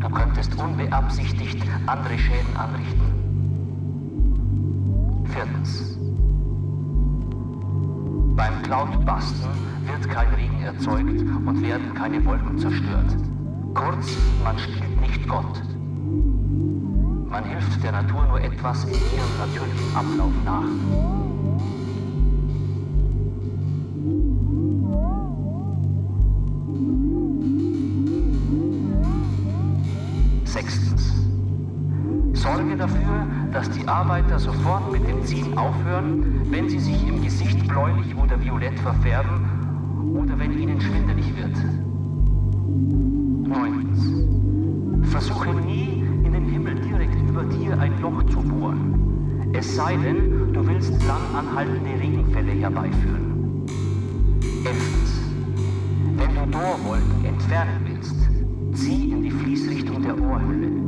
Du 0.00 0.08
könntest 0.08 0.54
unbeabsichtigt 0.56 1.62
andere 1.86 2.18
Schäden 2.18 2.56
anrichten. 2.56 3.20
Viertens. 5.24 5.98
Beim 8.36 8.62
Cloudbusten 8.62 9.48
wird 9.86 10.08
kein 10.08 10.34
Regen 10.34 10.62
erzeugt 10.62 11.20
und 11.46 11.62
werden 11.62 11.94
keine 11.94 12.24
Wolken 12.24 12.58
zerstört. 12.58 13.16
Kurz, 13.74 14.16
man 14.42 14.58
spielt 14.58 15.00
nicht 15.00 15.28
Gott. 15.28 15.62
Man 17.28 17.44
hilft 17.44 17.82
der 17.84 17.92
Natur 17.92 18.26
nur 18.26 18.40
etwas 18.40 18.84
in 18.84 18.90
ihrem 18.90 19.38
natürlichen 19.38 19.96
Ablauf 19.96 20.32
nach. 20.44 21.19
Arbeiter 33.90 34.38
sofort 34.38 34.92
mit 34.92 35.06
dem 35.08 35.24
Ziehen 35.24 35.58
aufhören, 35.58 36.42
wenn 36.50 36.68
sie 36.68 36.78
sich 36.78 37.08
im 37.08 37.22
Gesicht 37.22 37.66
bläulich 37.66 38.14
oder 38.14 38.40
violett 38.40 38.78
verfärben 38.78 40.14
oder 40.14 40.38
wenn 40.38 40.56
ihnen 40.56 40.80
schwindelig 40.80 41.36
wird. 41.36 41.56
Neuntens. 43.48 45.10
Versuche 45.10 45.54
nie, 45.54 46.04
in 46.24 46.32
den 46.32 46.44
Himmel 46.44 46.76
direkt 46.76 47.16
über 47.28 47.42
dir 47.42 47.78
ein 47.80 48.00
Loch 48.00 48.22
zu 48.26 48.40
bohren. 48.40 49.50
Es 49.52 49.74
sei 49.74 49.96
denn, 49.96 50.52
du 50.52 50.64
willst 50.64 50.92
lang 51.08 51.22
anhaltende 51.36 51.90
Regenfälle 52.00 52.52
herbeiführen. 52.52 53.66
Elftens. 54.64 55.20
Wenn 56.16 56.34
du 56.36 56.46
Dorwolken 56.52 57.24
entfernen 57.24 57.80
willst, 57.86 58.16
zieh 58.72 59.10
in 59.10 59.22
die 59.22 59.32
Fließrichtung 59.32 60.00
der 60.02 60.16
Ohrhülle. 60.20 60.79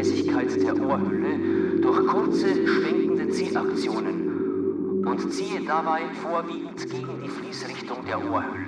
Gleichmäßigkeit 0.00 0.62
der 0.62 0.80
Ohrhülle 0.80 1.78
durch 1.82 2.06
kurze, 2.06 2.66
schwenkende 2.66 3.28
Ziehaktionen 3.28 5.04
und 5.04 5.32
ziehe 5.32 5.60
dabei 5.66 6.00
vorwiegend 6.22 6.90
gegen 6.90 7.22
die 7.22 7.28
Fließrichtung 7.28 7.98
der 8.06 8.18
Ohrhülle. 8.18 8.59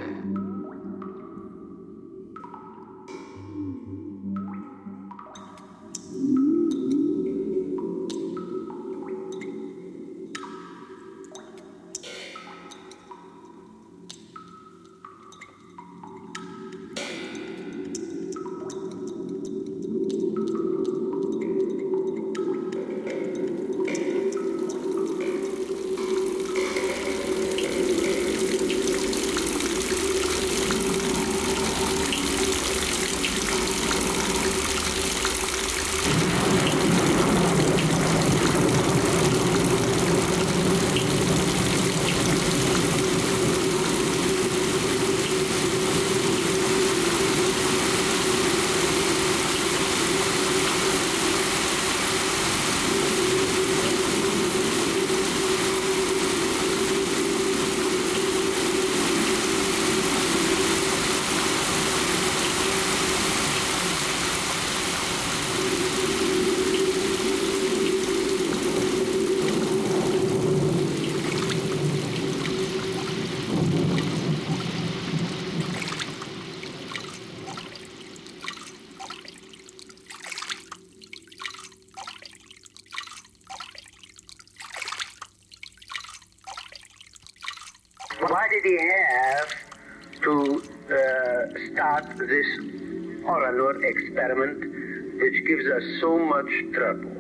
Experiment, 93.92 95.20
which 95.20 95.38
gives 95.46 95.66
us 95.68 95.84
so 96.00 96.18
much 96.18 96.50
trouble? 96.72 97.12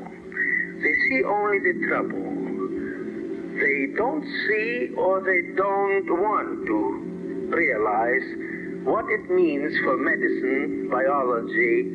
They 0.82 0.94
see 1.08 1.22
only 1.24 1.58
the 1.60 1.74
trouble. 1.86 2.32
They 3.60 3.94
don't 3.94 4.24
see 4.48 4.94
or 4.96 5.20
they 5.20 5.54
don't 5.54 6.08
want 6.08 6.66
to 6.66 6.78
realize 7.54 8.26
what 8.84 9.04
it 9.06 9.30
means 9.30 9.78
for 9.84 9.96
medicine, 9.96 10.88
biology, 10.90 11.86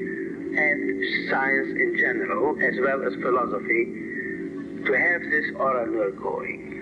and 0.56 1.30
science 1.30 1.68
in 1.76 1.98
general, 2.00 2.56
as 2.62 2.80
well 2.80 3.04
as 3.04 3.14
philosophy, 3.22 3.84
to 4.86 4.92
have 4.94 5.22
this 5.30 5.52
Oranur 5.60 6.16
going. 6.16 6.78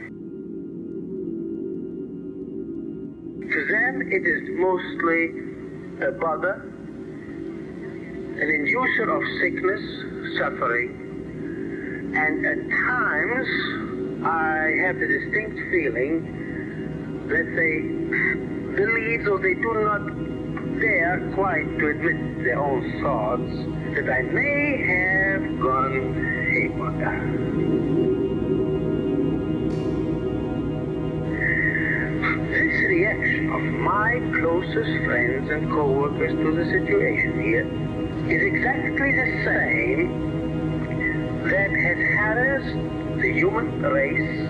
To 3.51 3.65
them, 3.65 4.01
it 4.11 4.27
is 4.27 4.43
mostly 4.59 5.31
a 6.05 6.11
bother, 6.19 6.64
an 8.37 8.49
inducer 8.49 9.07
of 9.15 9.23
sickness, 9.39 9.81
suffering, 10.37 10.91
and 12.17 12.45
at 12.45 12.69
times 12.69 13.47
I 14.25 14.75
have 14.85 14.99
the 14.99 15.07
distinct 15.07 15.57
feeling 15.71 16.15
that 17.29 17.47
they 17.55 17.81
believe, 18.75 19.27
or 19.27 19.39
they 19.39 19.53
do 19.53 19.73
not 19.73 20.03
dare 20.81 21.31
quite 21.33 21.79
to 21.79 21.87
admit 21.87 22.43
their 22.43 22.59
own 22.59 23.01
thoughts, 23.01 23.53
that 23.95 24.09
I 24.11 24.21
may 24.23 24.83
have 24.83 25.59
gone 25.61 26.13
haywire. 26.51 27.23
This 32.51 32.75
reaction 32.89 33.49
of 33.49 33.61
my 33.79 34.19
closest 34.39 35.05
friends 35.05 35.49
and 35.49 35.71
co-workers 35.71 36.31
to 36.31 36.51
the 36.53 36.65
situation 36.65 37.39
here 37.41 37.84
is 38.29 38.41
exactly 38.41 39.11
the 39.11 39.43
same 39.45 40.09
that 41.43 41.69
has 41.69 41.97
harassed 42.17 43.21
the 43.21 43.31
human 43.33 43.81
race 43.83 44.49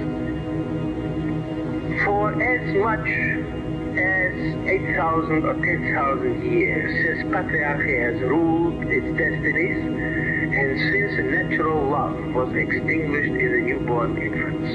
for 2.06 2.32
as 2.42 2.74
much 2.76 3.08
as 4.00 4.36
8,000 4.70 5.44
or 5.44 5.54
10,000 5.56 6.42
years 6.42 6.90
since 7.04 7.28
patriarchy 7.34 8.00
has 8.00 8.22
ruled 8.22 8.82
its 8.88 9.08
destinies 9.18 9.80
and 10.56 10.80
since 10.80 11.14
natural 11.36 11.90
love 11.90 12.16
was 12.34 12.56
extinguished 12.56 13.28
in 13.28 13.52
the 13.52 13.60
newborn 13.60 14.18
infants. 14.18 14.72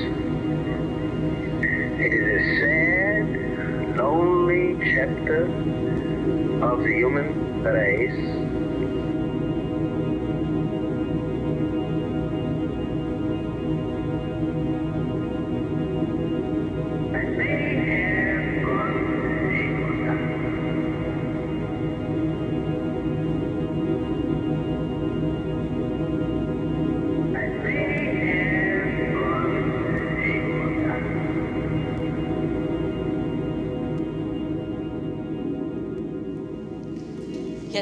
It 2.01 2.13
is 2.13 2.27
a 2.37 2.43
sad 2.61 3.97
lonely 3.97 4.77
chapter 4.95 5.45
of 6.65 6.83
the 6.83 6.93
human 6.93 7.63
race. 7.63 8.40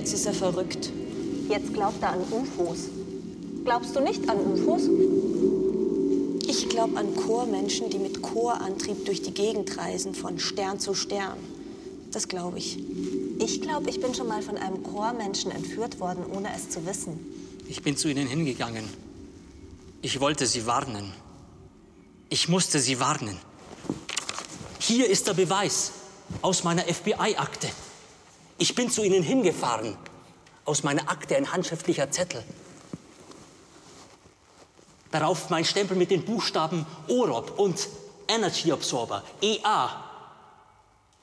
Jetzt 0.09 0.21
ist 0.21 0.27
er 0.27 0.33
verrückt. 0.33 0.91
Jetzt 1.51 1.75
glaubt 1.75 2.03
er 2.03 2.13
an 2.13 2.21
UFOs. 2.33 2.89
Glaubst 3.63 3.95
du 3.95 4.01
nicht 4.01 4.27
an 4.27 4.39
UFOs? 4.39 4.85
Ich 6.49 6.71
glaube 6.71 6.97
an 6.97 7.15
Chormenschen, 7.15 7.91
die 7.91 7.99
mit 7.99 8.23
Chorantrieb 8.23 9.05
durch 9.05 9.21
die 9.21 9.35
Gegend 9.35 9.77
reisen, 9.77 10.15
von 10.15 10.39
Stern 10.39 10.81
zu 10.81 10.95
Stern. 10.95 11.37
Das 12.11 12.27
glaube 12.27 12.57
ich. 12.57 12.79
Ich 13.39 13.61
glaube, 13.61 13.91
ich 13.91 14.01
bin 14.01 14.15
schon 14.15 14.29
mal 14.29 14.41
von 14.41 14.57
einem 14.57 14.83
Chormenschen 14.83 15.51
entführt 15.51 16.01
worden, 16.01 16.25
ohne 16.35 16.49
es 16.57 16.71
zu 16.71 16.87
wissen. 16.87 17.21
Ich 17.69 17.83
bin 17.83 17.95
zu 17.99 18.09
ihnen 18.09 18.27
hingegangen. 18.27 18.85
Ich 20.01 20.21
wollte 20.21 20.47
sie 20.47 20.65
warnen. 20.65 21.13
Ich 22.31 22.49
musste 22.49 22.79
sie 22.79 22.99
warnen. 22.99 23.37
Hier 24.79 25.07
ist 25.07 25.27
der 25.27 25.35
Beweis 25.35 25.93
aus 26.41 26.65
meiner 26.65 26.85
FBI-Akte. 26.85 27.69
Ich 28.59 28.75
bin 28.75 28.91
zu 28.91 29.05
ihnen 29.05 29.23
hingefahren. 29.23 29.97
Aus 30.65 30.83
meiner 30.83 31.09
Akte 31.09 31.37
ein 31.37 31.51
handschriftlicher 31.51 32.11
Zettel. 32.11 32.45
Darauf 35.13 35.49
mein 35.49 35.65
Stempel 35.65 35.97
mit 35.97 36.11
den 36.11 36.25
Buchstaben 36.25 36.85
OROB 37.09 37.59
und 37.59 37.89
Energy 38.27 38.73
Absorber, 38.73 39.23
EA, 39.41 40.05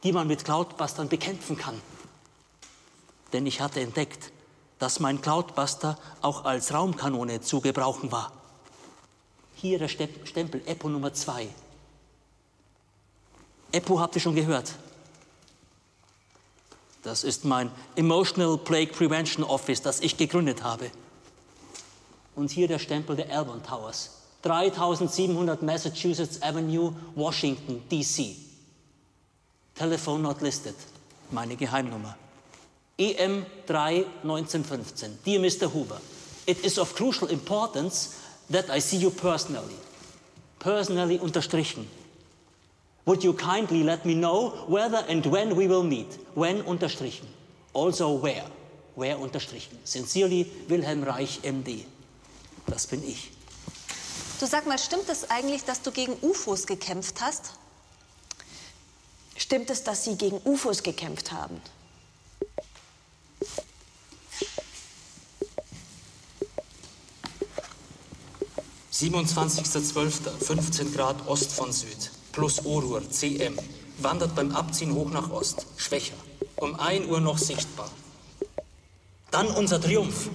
die 0.03 0.11
man 0.11 0.27
mit 0.27 0.43
Cloudbustern 0.43 1.07
bekämpfen 1.09 1.57
kann. 1.57 1.79
Denn 3.31 3.45
ich 3.45 3.61
hatte 3.61 3.81
entdeckt, 3.81 4.31
dass 4.79 4.99
mein 4.99 5.21
Cloudbuster 5.21 5.99
auch 6.21 6.45
als 6.45 6.73
Raumkanone 6.73 7.41
zu 7.41 7.61
gebrauchen 7.61 8.11
war. 8.11 8.31
Hier 9.55 9.77
der 9.77 9.87
Stempel 9.87 10.61
EPO 10.65 10.89
Nummer 10.89 11.13
2. 11.13 11.47
EPO 13.71 13.99
habt 13.99 14.15
ihr 14.15 14.21
schon 14.21 14.35
gehört. 14.35 14.73
Das 17.05 17.23
ist 17.23 17.45
mein 17.45 17.69
Emotional 17.95 18.57
Plague 18.57 18.91
Prevention 18.91 19.43
Office, 19.43 19.79
das 19.79 19.99
ich 19.99 20.17
gegründet 20.17 20.63
habe. 20.63 20.89
Und 22.35 22.49
hier 22.49 22.67
der 22.67 22.79
Stempel 22.79 23.15
der 23.15 23.29
Elbon 23.29 23.61
Towers. 23.61 24.09
3700 24.41 25.61
Massachusetts 25.61 26.41
Avenue, 26.41 26.93
Washington, 27.13 27.83
D.C. 27.91 28.35
Telephone 29.75 30.23
not 30.23 30.41
listed. 30.41 30.73
Meine 31.29 31.55
Geheimnummer. 31.55 32.17
EM 32.97 33.45
3 33.67 34.05
1915. 34.23 35.19
Dear 35.23 35.39
Mr. 35.39 35.71
Huber, 35.71 36.01
it 36.47 36.65
is 36.65 36.79
of 36.79 36.95
crucial 36.95 37.29
importance 37.29 38.15
that 38.49 38.65
I 38.75 38.79
see 38.79 38.97
you 38.97 39.11
personally. 39.11 39.75
Personally 40.57 41.19
unterstrichen. 41.19 41.87
Would 43.05 43.23
you 43.23 43.33
kindly 43.33 43.83
let 43.83 44.03
me 44.03 44.15
know 44.15 44.49
whether 44.67 45.05
and 45.07 45.23
when 45.27 45.55
we 45.55 45.67
will 45.67 45.83
meet? 45.83 46.17
When 46.33 46.63
unterstrichen. 46.63 47.27
Also 47.73 48.15
where. 48.15 48.45
Where 48.95 49.17
unterstrichen. 49.17 49.77
Sincerely 49.83 50.51
Wilhelm 50.67 51.03
Reich, 51.03 51.39
MD. 51.43 51.85
Das 52.65 52.87
bin 52.87 53.03
ich. 53.03 53.31
Du 54.39 54.47
sag 54.47 54.65
mal, 54.65 54.79
stimmt 54.79 55.07
es 55.07 55.29
eigentlich, 55.29 55.65
dass 55.65 55.83
du 55.83 55.91
gegen 55.91 56.17
UFOs 56.21 56.65
gekämpft 56.65 57.21
hast? 57.21 57.53
Stimmt 59.37 59.69
es, 59.69 59.83
dass 59.83 60.03
Sie 60.03 60.15
gegen 60.15 60.41
UFOs 60.43 60.81
gekämpft 60.81 61.31
haben? 61.31 61.61
...27.12., 68.91 70.95
Grad 70.95 71.27
Ost 71.27 71.51
von 71.51 71.71
Süd 71.73 72.14
plus 72.35 72.65
Orur, 72.65 73.01
CM, 73.09 73.57
wandert 73.97 74.35
beim 74.35 74.53
Abziehen 74.53 74.93
hoch 74.93 75.09
nach 75.09 75.31
Ost, 75.31 75.65
schwächer, 75.77 76.15
um 76.57 76.77
1 76.77 77.07
Uhr 77.07 77.21
noch 77.21 77.37
sichtbar. 77.37 77.89
Dann 79.31 79.47
unser 79.47 79.79
Triumph, 79.79 80.29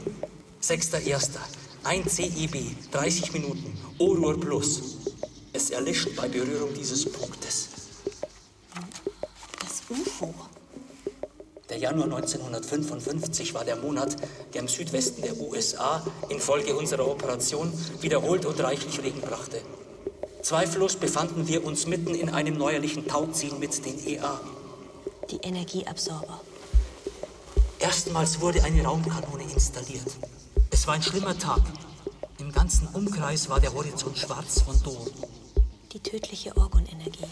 6.1., 0.62 1.36
1 1.84 2.14
CEB, 2.14 2.56
30 2.90 3.32
Minuten, 3.34 3.78
Orur 3.98 4.40
plus. 4.40 4.80
Es 5.52 5.68
erlischt 5.70 6.16
bei 6.16 6.26
Berührung 6.28 6.72
dieses 6.74 7.04
Punktes. 7.04 7.68
Das 9.60 9.82
UFO. 9.90 10.34
Der 11.68 11.78
Januar 11.78 12.06
1955 12.06 13.52
war 13.52 13.64
der 13.64 13.76
Monat, 13.76 14.16
der 14.54 14.62
im 14.62 14.68
Südwesten 14.68 15.20
der 15.22 15.38
USA 15.38 16.02
infolge 16.30 16.74
unserer 16.74 17.06
Operation 17.06 17.70
wiederholt 18.00 18.46
und 18.46 18.58
reichlich 18.58 19.02
Regen 19.02 19.20
brachte. 19.20 19.60
Zweifellos 20.42 20.96
befanden 20.96 21.48
wir 21.48 21.64
uns 21.64 21.86
mitten 21.86 22.14
in 22.14 22.30
einem 22.30 22.56
neuerlichen 22.56 23.06
Tauziehen 23.06 23.58
mit 23.58 23.84
den 23.84 24.06
EA. 24.06 24.40
Die 25.30 25.36
Energieabsorber. 25.36 26.40
Erstmals 27.78 28.40
wurde 28.40 28.64
eine 28.64 28.82
Raumkanone 28.82 29.44
installiert. 29.44 30.16
Es 30.70 30.86
war 30.86 30.94
ein 30.94 31.02
schlimmer 31.02 31.38
Tag. 31.38 31.60
Im 32.38 32.52
ganzen 32.52 32.88
Umkreis 32.88 33.48
war 33.50 33.60
der 33.60 33.74
Horizont 33.74 34.16
schwarz 34.16 34.62
von 34.62 34.82
Dom. 34.82 35.06
Die 35.92 36.00
tödliche 36.00 36.56
Orgonenergie. 36.56 37.26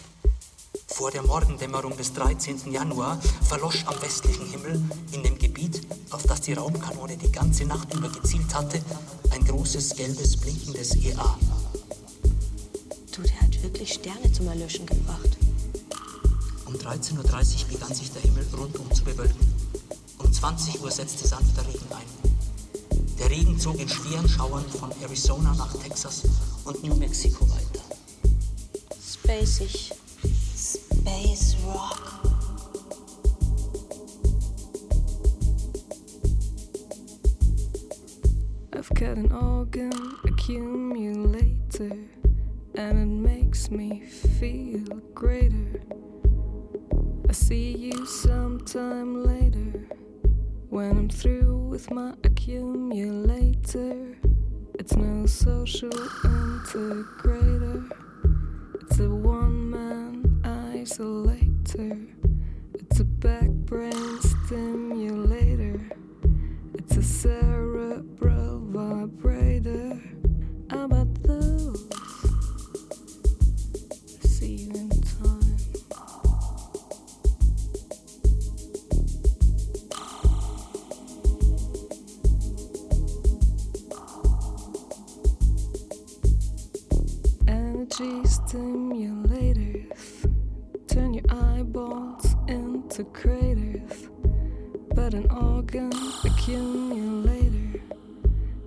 Vor 0.86 1.10
der 1.10 1.22
Morgendämmerung 1.22 1.96
des 1.96 2.12
13. 2.12 2.72
Januar 2.72 3.20
verlosch 3.42 3.84
am 3.86 4.00
westlichen 4.02 4.46
Himmel, 4.46 4.82
in 5.12 5.22
dem 5.22 5.38
Gebiet, 5.38 5.86
auf 6.10 6.24
das 6.24 6.42
die 6.42 6.52
Raumkanone 6.52 7.16
die 7.16 7.32
ganze 7.32 7.64
Nacht 7.64 7.92
über 7.94 8.08
gezielt 8.08 8.54
hatte, 8.54 8.82
ein 9.30 9.44
großes 9.44 9.96
gelbes 9.96 10.36
blinkendes 10.36 10.94
EA 10.96 11.38
wirklich 13.62 13.94
Sterne 13.94 14.30
zum 14.32 14.48
Erlöschen 14.48 14.86
gebracht. 14.86 15.36
Um 16.66 16.74
13.30 16.74 17.16
Uhr 17.18 17.68
begann 17.72 17.94
sich 17.94 18.12
der 18.12 18.22
Himmel 18.22 18.46
rundum 18.56 18.92
zu 18.92 19.04
bewölken. 19.04 19.54
Um 20.18 20.32
20 20.32 20.82
Uhr 20.82 20.90
setzte 20.90 21.26
sanfter 21.26 21.66
Regen 21.66 21.86
ein. 21.90 23.16
Der 23.18 23.30
Regen 23.30 23.58
zog 23.58 23.78
in 23.80 23.88
schweren 23.88 24.28
Schauern 24.28 24.64
von 24.68 24.92
Arizona 25.02 25.54
nach 25.54 25.74
Texas 25.78 26.22
und 26.64 26.82
New 26.84 26.94
Mexico 26.96 27.48
weiter. 27.48 27.82
Spacig. 29.00 29.92
Space 30.54 31.56
Rock. 31.64 32.20
I've 38.72 38.88
got 38.90 39.16
an 39.16 39.32
organ 39.32 39.92
accumulator. 40.24 41.96
and 42.78 42.98
it 43.00 43.17
me 43.70 44.00
feel 44.00 44.84
greater. 45.14 45.80
I 47.28 47.32
see 47.32 47.76
you 47.76 48.06
sometime 48.06 49.24
later 49.24 49.86
when 50.70 50.90
I'm 50.90 51.08
through 51.08 51.56
with 51.56 51.90
my 51.90 52.14
accumulator. 52.24 54.16
It's 54.78 54.96
no 54.96 55.26
social 55.26 55.90
integrator, 55.90 57.90
it's 58.80 59.00
a 59.00 59.10
one 59.10 59.70
man 59.70 60.40
isolator, 60.44 62.06
it's 62.74 63.00
a 63.00 63.04
back 63.04 63.48
brain 63.48 64.20
stimulator, 64.20 65.80
it's 66.74 66.96
a 66.96 67.02
cerebral 67.02 68.60
vibrator. 68.60 70.00
Stimulators 87.98 90.30
turn 90.86 91.14
your 91.14 91.24
eyeballs 91.30 92.36
into 92.46 93.02
craters, 93.06 94.08
but 94.94 95.14
an 95.14 95.28
organ 95.32 95.90
accumulator. 96.24 97.80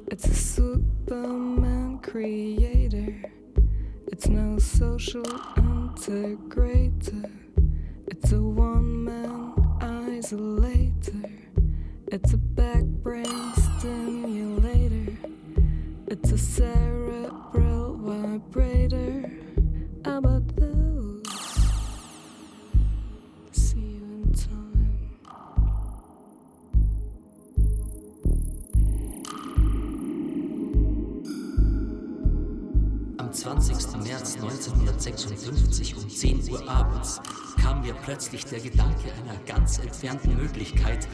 It's 0.07 0.25
a 0.25 0.35
Superman 0.35 1.99
creator. 1.99 3.21
It's 4.07 4.27
no 4.27 4.59
social 4.59 5.23
integrator. 5.23 7.31
It's 8.07 8.33
a 8.33 8.41
one 8.41 9.05
man 9.05 9.53
isolator. 9.79 11.31
It's 12.07 12.33
a 12.33 12.37
back 12.37 12.83
brain 12.83 13.53
stimulator. 13.55 15.15
It's 16.07 16.33
a 16.33 16.37
cerebral 16.37 16.80
Uhr 36.51 36.69
abends 36.69 37.21
kam 37.61 37.81
mir 37.81 37.93
plötzlich 37.93 38.43
der 38.45 38.59
Gedanke 38.59 39.11
einer 39.23 39.37
ganz 39.45 39.77
entfernten 39.77 40.35
Möglichkeit, 40.35 41.07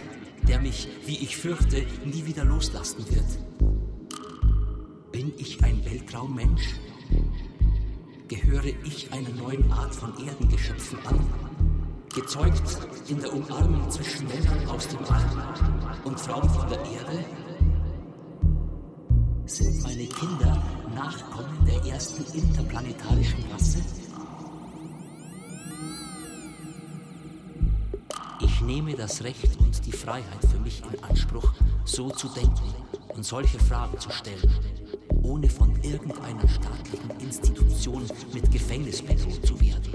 der 0.47 0.59
mich, 0.59 0.87
wie 1.05 1.17
ich 1.17 1.37
fürchte, 1.37 1.85
nie 2.05 2.25
wieder 2.25 2.43
loslassen 2.43 3.05
wird. 3.09 3.25
Bin 5.11 5.33
ich 5.37 5.63
ein 5.63 5.83
Weltraummensch? 5.85 6.75
Gehöre 8.27 8.65
ich 8.83 9.11
einer 9.13 9.29
neuen 9.29 9.71
Art 9.71 9.93
von 9.93 10.11
Erdengeschöpfen 10.25 10.99
an? 11.05 11.19
Gezeugt 12.13 12.79
in 13.07 13.19
der 13.19 13.31
Umarmung 13.31 13.89
zwischen 13.91 14.27
Männern 14.27 14.67
aus 14.67 14.87
dem 14.87 15.05
All 15.05 15.23
und 16.03 16.19
Frauen 16.19 16.49
von 16.49 16.67
der 16.67 16.79
Erde? 16.79 17.25
Sind 19.45 19.83
meine 19.83 20.07
Kinder 20.07 20.63
Nachkommen 20.95 21.65
der 21.65 21.85
ersten 21.93 22.23
interplanetarischen 22.35 23.43
Rasse? 23.51 23.79
Nehme 28.77 28.93
das 28.93 29.23
Recht 29.23 29.57
und 29.59 29.83
die 29.87 29.91
Freiheit 29.91 30.45
für 30.51 30.59
mich 30.59 30.83
in 30.83 31.03
Anspruch, 31.03 31.51
so 31.83 32.11
zu 32.11 32.27
denken 32.27 32.75
und 33.15 33.25
solche 33.25 33.57
Fragen 33.57 33.99
zu 33.99 34.11
stellen, 34.11 34.53
ohne 35.23 35.49
von 35.49 35.75
irgendeiner 35.81 36.47
staatlichen 36.47 37.09
Institution 37.19 38.05
mit 38.35 38.51
Gefängnis 38.51 39.01
bedroht 39.01 39.43
zu 39.43 39.59
werden. 39.59 39.93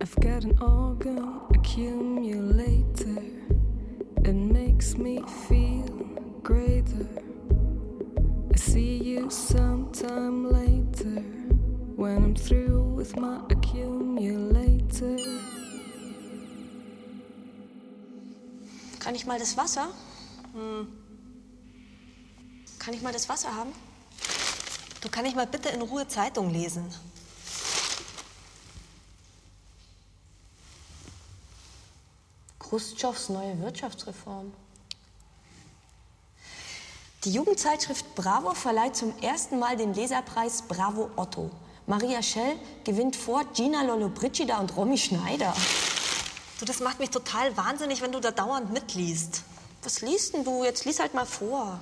I've 0.00 0.16
got 0.22 0.44
an 0.44 0.58
organ 0.62 1.40
accumulator. 1.54 3.22
It 4.24 4.34
makes 4.34 4.96
me 4.96 5.22
feel 5.46 5.84
greater. 6.42 7.06
I 8.50 8.56
see 8.56 8.96
you 9.02 9.28
sometime 9.28 10.50
later 10.50 11.22
when 11.96 12.24
I'm 12.24 12.34
through 12.34 12.94
with 12.96 13.16
my 13.16 13.40
accumulator. 13.50 15.18
Kann 19.04 19.14
ich 19.14 19.26
mal 19.26 19.38
das 19.38 19.54
Wasser? 19.58 19.88
Hm. 20.54 20.88
Kann 22.78 22.94
ich 22.94 23.02
mal 23.02 23.12
das 23.12 23.28
Wasser 23.28 23.54
haben? 23.54 23.70
Du 25.02 25.10
kann 25.10 25.26
ich 25.26 25.34
mal 25.34 25.46
bitte 25.46 25.68
in 25.68 25.82
Ruhe 25.82 26.08
Zeitung 26.08 26.48
lesen. 26.48 26.86
Khrushchevs 32.58 33.28
neue 33.28 33.60
Wirtschaftsreform. 33.60 34.54
Die 37.24 37.32
Jugendzeitschrift 37.32 38.14
Bravo 38.14 38.54
verleiht 38.54 38.96
zum 38.96 39.14
ersten 39.18 39.58
Mal 39.58 39.76
den 39.76 39.92
Leserpreis 39.92 40.62
Bravo 40.62 41.10
Otto. 41.16 41.50
Maria 41.86 42.22
Schell 42.22 42.56
gewinnt 42.84 43.16
vor 43.16 43.44
Gina 43.52 43.82
Lollobrigida 43.82 44.58
und 44.60 44.74
Romy 44.74 44.96
Schneider. 44.96 45.52
Du, 46.64 46.72
das 46.72 46.80
macht 46.80 46.98
mich 46.98 47.10
total 47.10 47.54
wahnsinnig, 47.58 48.00
wenn 48.00 48.12
du 48.12 48.20
da 48.20 48.30
dauernd 48.30 48.72
mitliest. 48.72 49.42
Was 49.82 50.00
liest 50.00 50.32
denn 50.32 50.44
du? 50.44 50.64
Jetzt 50.64 50.86
lies 50.86 50.98
halt 50.98 51.12
mal 51.12 51.26
vor. 51.26 51.78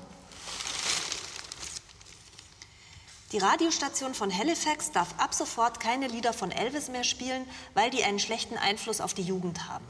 Die 3.30 3.39
Radiostation 3.39 4.12
von 4.12 4.37
Halifax 4.37 4.91
darf 4.91 5.14
ab 5.18 5.35
sofort 5.35 5.78
keine 5.78 6.09
Lieder 6.09 6.33
von 6.33 6.51
Elvis 6.51 6.89
mehr 6.89 7.05
spielen, 7.05 7.47
weil 7.74 7.91
die 7.91 8.03
einen 8.03 8.18
schlechten 8.18 8.59
Einfluss 8.59 9.01
auf 9.01 9.14
die 9.14 9.22
Jugend 9.22 9.68
haben. 9.68 9.87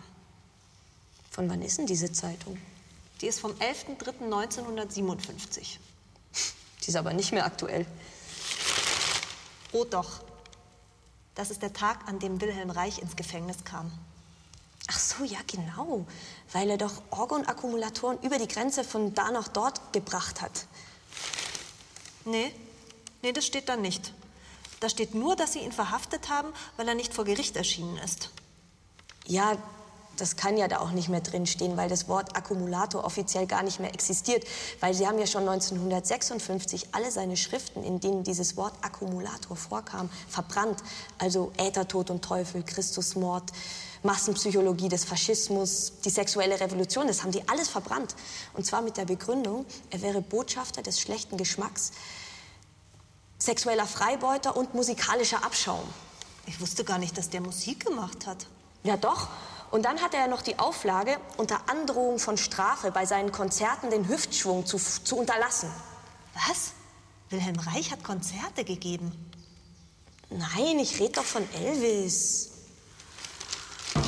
Von 1.31 1.49
wann 1.49 1.63
ist 1.63 1.79
denn 1.79 1.87
diese 1.87 2.13
Zeitung? 2.13 2.59
Die 3.23 3.29
ist 3.29 3.41
vom 3.41 3.53
11.03.1957. 3.53 5.63
Die 6.83 6.89
ist 6.89 6.97
aber 6.97 7.15
nicht 7.15 7.33
mehr 7.33 7.47
aktuell. 7.47 7.87
Oh 9.73 9.85
doch. 9.85 10.21
Das 11.35 11.51
ist 11.51 11.63
der 11.63 11.73
Tag, 11.73 12.07
an 12.09 12.19
dem 12.19 12.43
Wilhelm 12.43 12.69
Reich 12.69 12.99
ins 12.99 13.17
Gefängnis 13.17 13.65
kam. 13.65 13.91
Ach 14.89 14.99
so, 14.99 15.25
ja, 15.25 15.39
genau. 15.47 16.07
Weil 16.53 16.71
er 16.71 16.79
doch 16.79 17.03
Orgonakkumulatoren 17.11 18.19
über 18.23 18.39
die 18.39 18.49
Grenze 18.49 18.85
von 18.85 19.15
da 19.15 19.31
nach 19.31 19.49
dort 19.49 19.93
gebracht 19.93 20.43
hat. 20.43 20.67
Nee, 22.25 22.53
nee, 23.23 23.33
das 23.33 23.47
steht 23.47 23.69
da 23.69 23.77
nicht. 23.77 24.13
Da 24.81 24.89
steht 24.89 25.15
nur, 25.15 25.37
dass 25.37 25.53
sie 25.53 25.61
ihn 25.61 25.73
verhaftet 25.73 26.29
haben, 26.29 26.49
weil 26.77 26.89
er 26.89 26.95
nicht 26.95 27.15
vor 27.15 27.25
Gericht 27.25 27.57
erschienen 27.57 27.97
ist. 27.99 28.31
Ja, 29.27 29.57
das 30.17 30.37
kann 30.37 30.57
ja 30.57 30.69
da 30.69 30.81
auch 30.81 30.91
nicht 30.91 31.09
mehr 31.09 31.21
drinstehen, 31.21 31.77
weil 31.77 31.89
das 31.89 32.07
Wort 32.09 32.37
Akkumulator 32.37 33.05
offiziell 33.05 33.47
gar 33.47 33.63
nicht 33.63 33.81
mehr 33.81 33.95
existiert. 33.95 34.45
Weil 34.81 34.93
sie 34.95 35.07
haben 35.07 35.19
ja 35.19 35.27
schon 35.27 35.49
1956 35.49 36.89
alle 36.93 37.11
seine 37.11 37.37
Schriften, 37.37 37.83
in 37.83 38.01
denen 38.01 38.23
dieses 38.23 38.57
Wort 38.57 38.75
Akkumulator 38.83 39.57
vorkam, 39.57 40.11
verbrannt. 40.29 40.83
Also 41.19 41.53
Äthertod 41.57 42.11
und 42.11 42.23
Teufel, 42.23 42.63
Christusmord, 42.63 43.53
Massenpsychologie 44.03 44.89
des 44.89 45.05
Faschismus, 45.05 45.93
die 46.05 46.11
sexuelle 46.11 46.59
Revolution, 46.59 47.07
das 47.07 47.23
haben 47.23 47.33
die 47.33 47.49
alles 47.49 47.69
verbrannt. 47.69 48.15
Und 48.55 48.67
zwar 48.67 48.83
mit 48.83 48.97
der 48.97 49.05
Begründung, 49.05 49.65
er 49.91 50.03
wäre 50.03 50.21
Botschafter 50.21 50.83
des 50.83 51.01
schlechten 51.01 51.37
Geschmacks, 51.37 51.93
sexueller 53.39 53.87
Freibeuter 53.87 54.57
und 54.57 54.75
musikalischer 54.75 55.45
Abschaum. 55.45 55.85
Ich 56.47 56.61
wusste 56.61 56.85
gar 56.85 56.99
nicht, 56.99 57.17
dass 57.17 57.31
der 57.31 57.41
Musik 57.41 57.87
gemacht 57.87 58.27
hat. 58.27 58.47
Ja 58.83 58.97
doch. 58.97 59.29
Und 59.71 59.85
dann 59.85 60.01
hatte 60.03 60.17
er 60.17 60.29
noch 60.29 60.43
die 60.43 60.59
Auflage, 60.59 61.17
unter 61.37 61.71
Androhung 61.71 62.19
von 62.19 62.37
Strafe 62.37 62.91
bei 62.91 63.07
seinen 63.07 63.33
Konzerten 63.33 63.91
den 63.91 64.07
Hüftschwung 64.09 64.67
zu, 64.67 64.79
zu 64.79 65.17
unterlassen. 65.17 65.71
Was? 66.35 66.73
Wilhelm 67.31 67.59
Reich 67.59 67.91
hat 67.91 68.05
Konzerte 68.05 68.65
gegeben. 68.65 69.13
Nein, 70.29 70.79
ich 70.79 71.01
rede 71.01 71.13
doch 71.13 71.25
von 71.25 71.47
Elvis. 71.55 72.52
Kann 73.95 74.05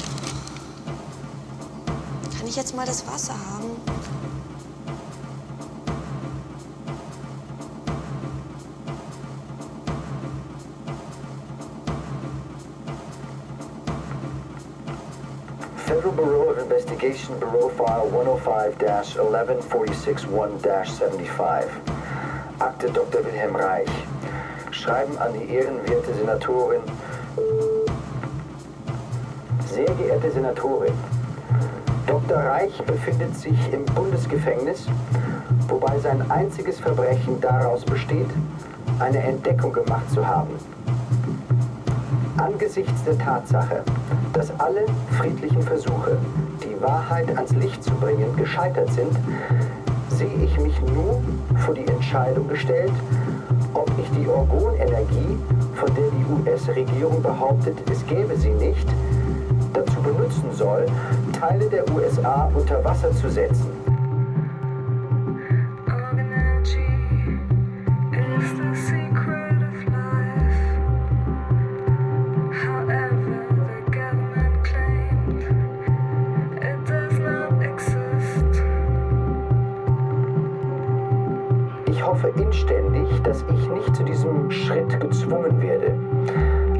ich 2.46 2.56
jetzt 2.56 2.74
mal 2.74 2.86
das 2.86 3.06
Wasser 3.06 3.34
haben? 3.34 3.70
Federal 15.76 16.12
Bureau 16.12 16.50
of 16.50 16.58
Investigation, 16.58 17.38
Bureau 17.40 17.70
File 17.70 18.10
105-1146-1-75. 18.78 21.64
Akte 22.58 22.90
Dr. 22.90 23.24
Wilhelm 23.24 23.56
Reich. 23.56 23.88
Schreiben 24.70 25.16
an 25.18 25.32
die 25.34 25.48
ehrenwerte 25.54 26.14
Senatorin. 26.14 26.82
Sehr 29.74 29.92
geehrte 29.94 30.30
Senatorin, 30.30 30.92
Dr. 32.06 32.36
Reich 32.36 32.80
befindet 32.84 33.34
sich 33.34 33.58
im 33.72 33.84
Bundesgefängnis, 33.86 34.86
wobei 35.66 35.98
sein 35.98 36.30
einziges 36.30 36.78
Verbrechen 36.78 37.40
daraus 37.40 37.84
besteht, 37.84 38.28
eine 39.00 39.18
Entdeckung 39.18 39.72
gemacht 39.72 40.08
zu 40.12 40.24
haben. 40.24 40.50
Angesichts 42.36 43.02
der 43.02 43.18
Tatsache, 43.18 43.82
dass 44.32 44.52
alle 44.60 44.86
friedlichen 45.18 45.62
Versuche, 45.62 46.18
die 46.62 46.80
Wahrheit 46.80 47.36
ans 47.36 47.50
Licht 47.56 47.82
zu 47.82 47.90
bringen, 47.94 48.36
gescheitert 48.36 48.92
sind, 48.92 49.18
sehe 50.08 50.36
ich 50.44 50.56
mich 50.60 50.80
nun 50.82 51.42
vor 51.66 51.74
die 51.74 51.88
Entscheidung 51.88 52.46
gestellt, 52.46 52.92
ob 53.74 53.90
ich 53.98 54.08
die 54.16 54.28
Orgonenergie, 54.28 55.36
von 55.74 55.92
der 55.96 56.10
die 56.12 56.48
US-Regierung 56.48 57.20
behauptet, 57.20 57.76
es 57.90 58.06
gäbe 58.06 58.36
sie 58.36 58.50
nicht, 58.50 58.86
benutzen 60.34 60.52
soll, 60.52 60.86
Teile 61.38 61.68
der 61.68 61.84
USA 61.92 62.50
unter 62.54 62.82
Wasser 62.84 63.12
zu 63.12 63.28
setzen. 63.28 63.70
Ich 81.86 82.06
hoffe 82.06 82.28
inständig, 82.36 83.08
dass 83.22 83.44
ich 83.50 83.68
nicht 83.70 83.96
zu 83.96 84.04
diesem 84.04 84.50
Schritt 84.50 85.00
gezwungen 85.00 85.60
werde. 85.60 85.94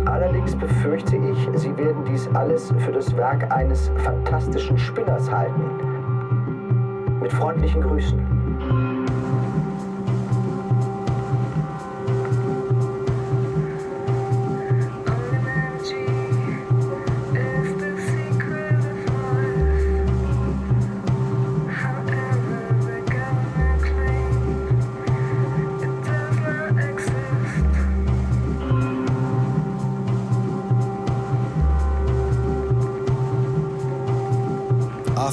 Allerdings 0.06 0.54
befürchte 0.54 1.16
ich, 1.16 1.60
Sie 1.60 1.76
werden 1.76 2.04
dies 2.04 2.28
alles 2.34 2.72
für 2.78 2.92
das 2.92 3.13
Werk 3.34 3.50
eines 3.50 3.90
fantastischen 4.04 4.78
Spinners 4.78 5.28
halten. 5.28 5.64
Mit 7.20 7.32
freundlichen 7.32 7.82
Grüßen. 7.82 8.33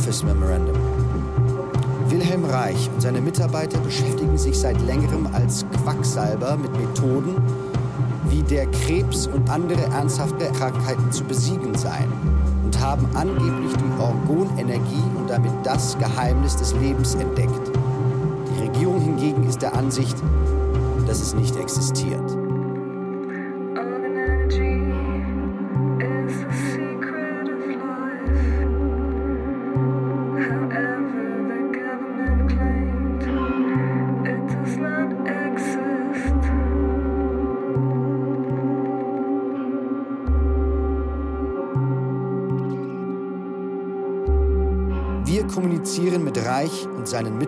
Office 0.02 0.24
Memorandum. 0.24 0.76
Wilhelm 2.08 2.44
Reich 2.46 2.90
und 2.92 3.04
seine 3.04 3.22
Mitarbeiter 3.22 3.78
beschäftigen 3.78 4.36
sich 4.36 4.58
seit 4.58 4.82
längerem 4.82 5.28
als 5.32 5.64
Quacksalber 5.84 6.58
mit 6.58 6.72
Methoden, 6.76 7.36
wie 8.28 8.42
der 8.42 8.66
Krebs 8.72 9.28
und 9.28 9.48
andere 9.48 9.84
ernsthafte 9.94 10.46
Krankheiten 10.54 11.12
zu 11.12 11.24
besiegen 11.24 11.78
seien 11.78 12.12
und 12.66 12.80
haben 12.80 13.08
angeblich 13.14 13.74
die 13.74 14.02
Orgonenergie 14.02 15.04
und 15.20 15.30
damit 15.30 15.54
das 15.64 15.96
Geheimnis 16.00 16.56
des 16.56 16.74
Lebens 16.74 17.14
entdeckt. 17.14 17.72
Die 18.56 18.64
Regierung 18.64 19.02
hingegen 19.02 19.48
ist 19.48 19.62
der 19.62 19.76
Ansicht, 19.76 20.18
dass 21.06 21.22
es 21.22 21.36
nicht 21.36 21.56
existiert. 21.58 22.41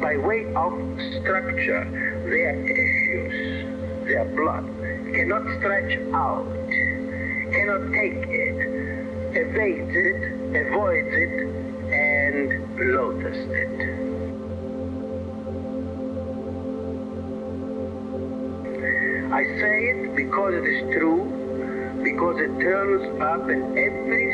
by 0.00 0.16
way 0.16 0.46
of 0.54 0.72
structure. 1.20 1.84
Their 2.24 2.54
tissues, 2.66 4.06
their 4.06 4.24
blood, 4.24 4.64
cannot 5.14 5.42
stretch 5.58 5.98
out, 6.14 6.46
cannot 7.52 7.92
take 7.92 8.24
it, 8.28 8.58
evades 9.36 9.94
it, 9.94 10.66
avoids 10.66 11.12
it, 11.12 11.60
and 11.92 12.94
lotus 12.94 13.36
it. 13.36 14.10
I 19.32 19.44
say 19.60 19.84
it 19.90 20.16
because 20.16 20.54
it 20.54 20.64
is 20.66 20.94
true, 20.96 21.24
because 22.02 22.40
it 22.40 22.58
turns 22.60 23.20
up 23.20 23.48
in 23.48 23.62
every 23.78 24.29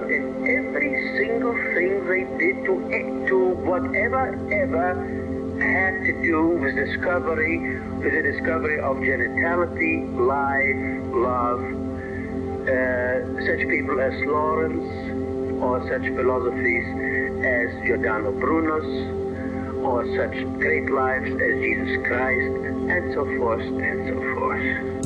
paper, 0.00 0.12
in 0.12 0.46
every 0.46 1.18
single 1.18 1.54
thing 1.74 2.06
they 2.06 2.24
did 2.38 2.64
to, 2.64 3.28
to 3.28 3.48
whatever 3.64 4.34
ever 4.52 4.94
had 5.60 6.04
to 6.04 6.22
do 6.22 6.58
with 6.60 6.74
discovery, 6.74 7.58
with 7.98 8.12
the 8.12 8.22
discovery 8.22 8.80
of 8.80 8.96
genitality, 8.96 10.08
life, 10.16 11.14
love. 11.14 11.60
Uh, 12.60 13.24
such 13.46 13.68
people 13.68 14.00
as 14.00 14.12
Lawrence, 14.26 15.62
or 15.62 15.80
such 15.88 16.02
philosophies 16.14 16.84
as 17.44 17.86
Giordano 17.86 18.32
Bruno's, 18.32 18.84
or 19.84 20.04
such 20.16 20.36
great 20.58 20.90
lives 20.90 21.30
as 21.30 21.60
Jesus 21.60 22.06
Christ, 22.06 22.54
and 22.90 23.14
so 23.14 23.24
forth 23.38 23.62
and 23.62 24.08
so 24.08 24.34
forth. 24.38 24.99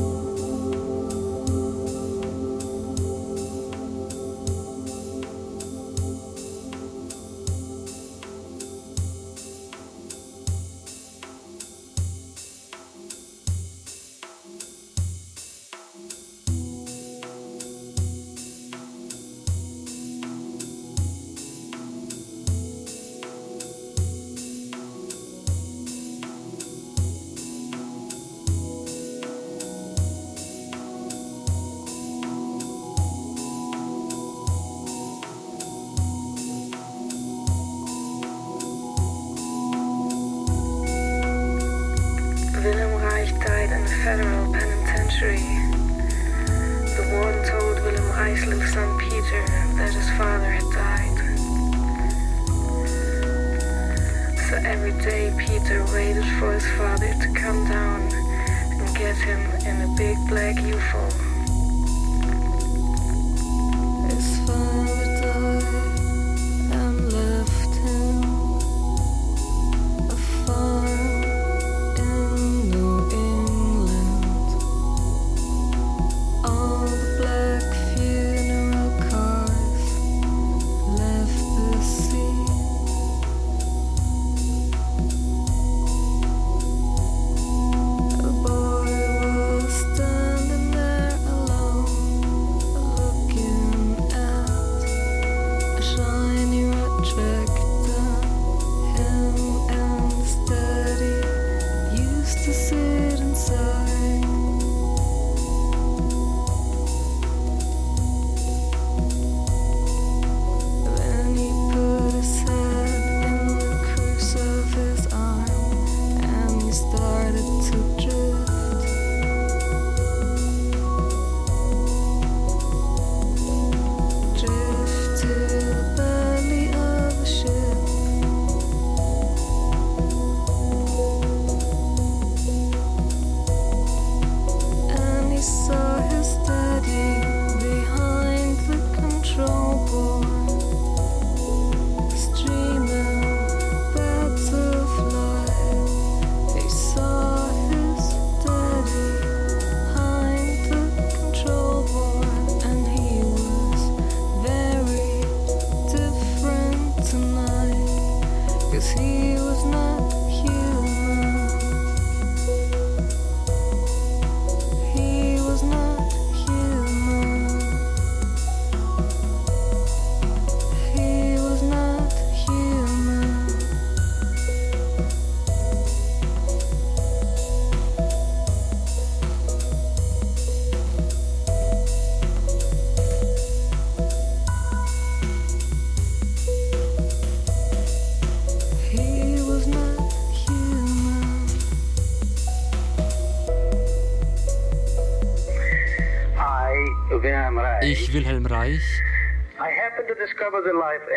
Ich, 197.84 198.12
Wilhelm 198.12 198.46
Reich, 198.46 198.82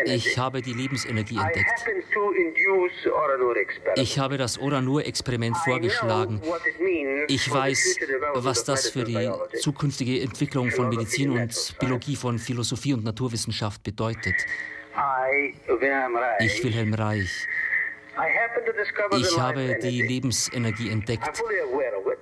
ich 0.04 0.38
habe 0.38 0.62
die 0.62 0.72
Lebensenergie 0.72 1.38
entdeckt. 1.38 1.84
Ich 3.96 4.18
habe 4.18 4.36
das 4.36 4.58
Oranur-Experiment 4.58 5.56
vorgeschlagen. 5.56 6.40
Ich 7.28 7.52
weiß, 7.52 7.96
was 8.34 8.64
das 8.64 8.90
für 8.90 9.04
die 9.04 9.30
zukünftige 9.60 10.20
Entwicklung 10.20 10.70
von 10.70 10.88
Medizin 10.88 11.30
und 11.32 11.76
Biologie, 11.78 12.16
von 12.16 12.38
Philosophie 12.38 12.94
und 12.94 13.04
Naturwissenschaft 13.04 13.82
bedeutet. 13.82 14.34
Ich, 16.40 16.62
Wilhelm 16.64 16.94
Reich, 16.94 17.48
ich 19.16 19.38
habe 19.38 19.78
die 19.80 20.02
Lebensenergie 20.02 20.90
entdeckt. 20.90 21.42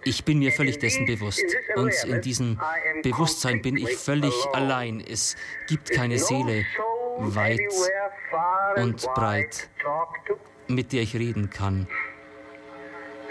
Ich 0.07 0.25
bin 0.25 0.39
mir 0.39 0.53
völlig 0.53 0.79
dessen 0.79 1.05
bewusst. 1.05 1.45
Und 1.75 1.93
in 2.05 2.21
diesem 2.21 2.61
Bewusstsein 3.03 3.61
bin 3.61 3.77
ich 3.77 3.97
völlig 3.97 4.33
allein. 4.53 5.01
Es 5.01 5.37
gibt 5.67 5.91
keine 5.91 6.19
Seele 6.19 6.65
weit 7.19 7.61
und 8.77 9.03
breit, 9.15 9.69
mit 10.69 10.93
der 10.93 11.03
ich 11.03 11.17
reden 11.17 11.51
kann, 11.51 11.89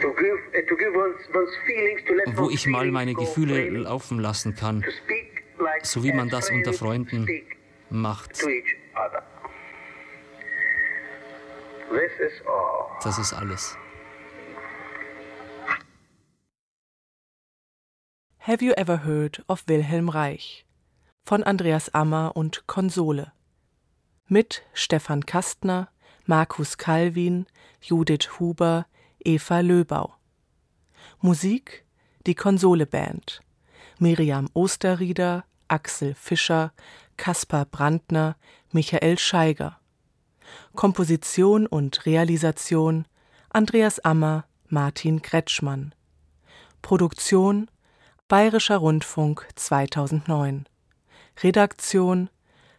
let 0.01 2.37
wo 2.37 2.49
ich 2.49 2.67
mal 2.67 2.91
meine 2.91 3.13
Gefühle 3.13 3.69
laufen 3.69 4.19
lassen 4.19 4.55
kann, 4.55 4.83
so 5.81 6.03
wie 6.03 6.11
man 6.11 6.27
as 6.27 6.47
das 6.47 6.49
unter 6.49 6.73
Freunden 6.73 7.25
macht. 7.89 8.43
Das 13.01 13.17
ist 13.17 13.33
alles. 13.33 13.77
Have 18.47 18.63
You 18.63 18.73
Ever 18.73 19.03
Heard 19.03 19.43
of 19.47 19.63
Wilhelm 19.65 20.07
Reich? 20.07 20.67
von 21.23 21.41
Andreas 21.41 21.95
Ammer 21.95 22.33
und 22.35 22.67
Konsole. 22.67 23.31
Mit 24.27 24.61
Stefan 24.75 25.25
Kastner, 25.25 25.89
Markus 26.27 26.77
Calvin, 26.77 27.47
Judith 27.81 28.37
Huber, 28.37 28.85
Eva 29.17 29.61
Löbau. 29.61 30.13
Musik 31.21 31.85
die 32.27 32.35
Konsole 32.35 32.85
Band. 32.85 33.41
Miriam 33.97 34.47
Osterrieder, 34.53 35.43
Axel 35.67 36.13
Fischer, 36.13 36.71
Kaspar 37.17 37.65
Brandner, 37.65 38.35
Michael 38.71 39.17
Scheiger. 39.17 39.79
Komposition 40.75 41.65
und 41.65 42.05
Realisation 42.05 43.07
Andreas 43.49 43.97
Ammer, 44.01 44.45
Martin 44.67 45.23
Kretschmann. 45.23 45.95
Produktion 46.83 47.71
Bayerischer 48.27 48.77
Rundfunk 48.77 49.47
2009. 49.53 50.65
Redaktion 51.43 52.31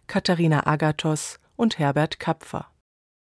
Katharina 0.09 0.67
Agathos 0.67 1.39
und 1.55 1.79
Herbert 1.79 2.19
Kapfer. 2.19 2.67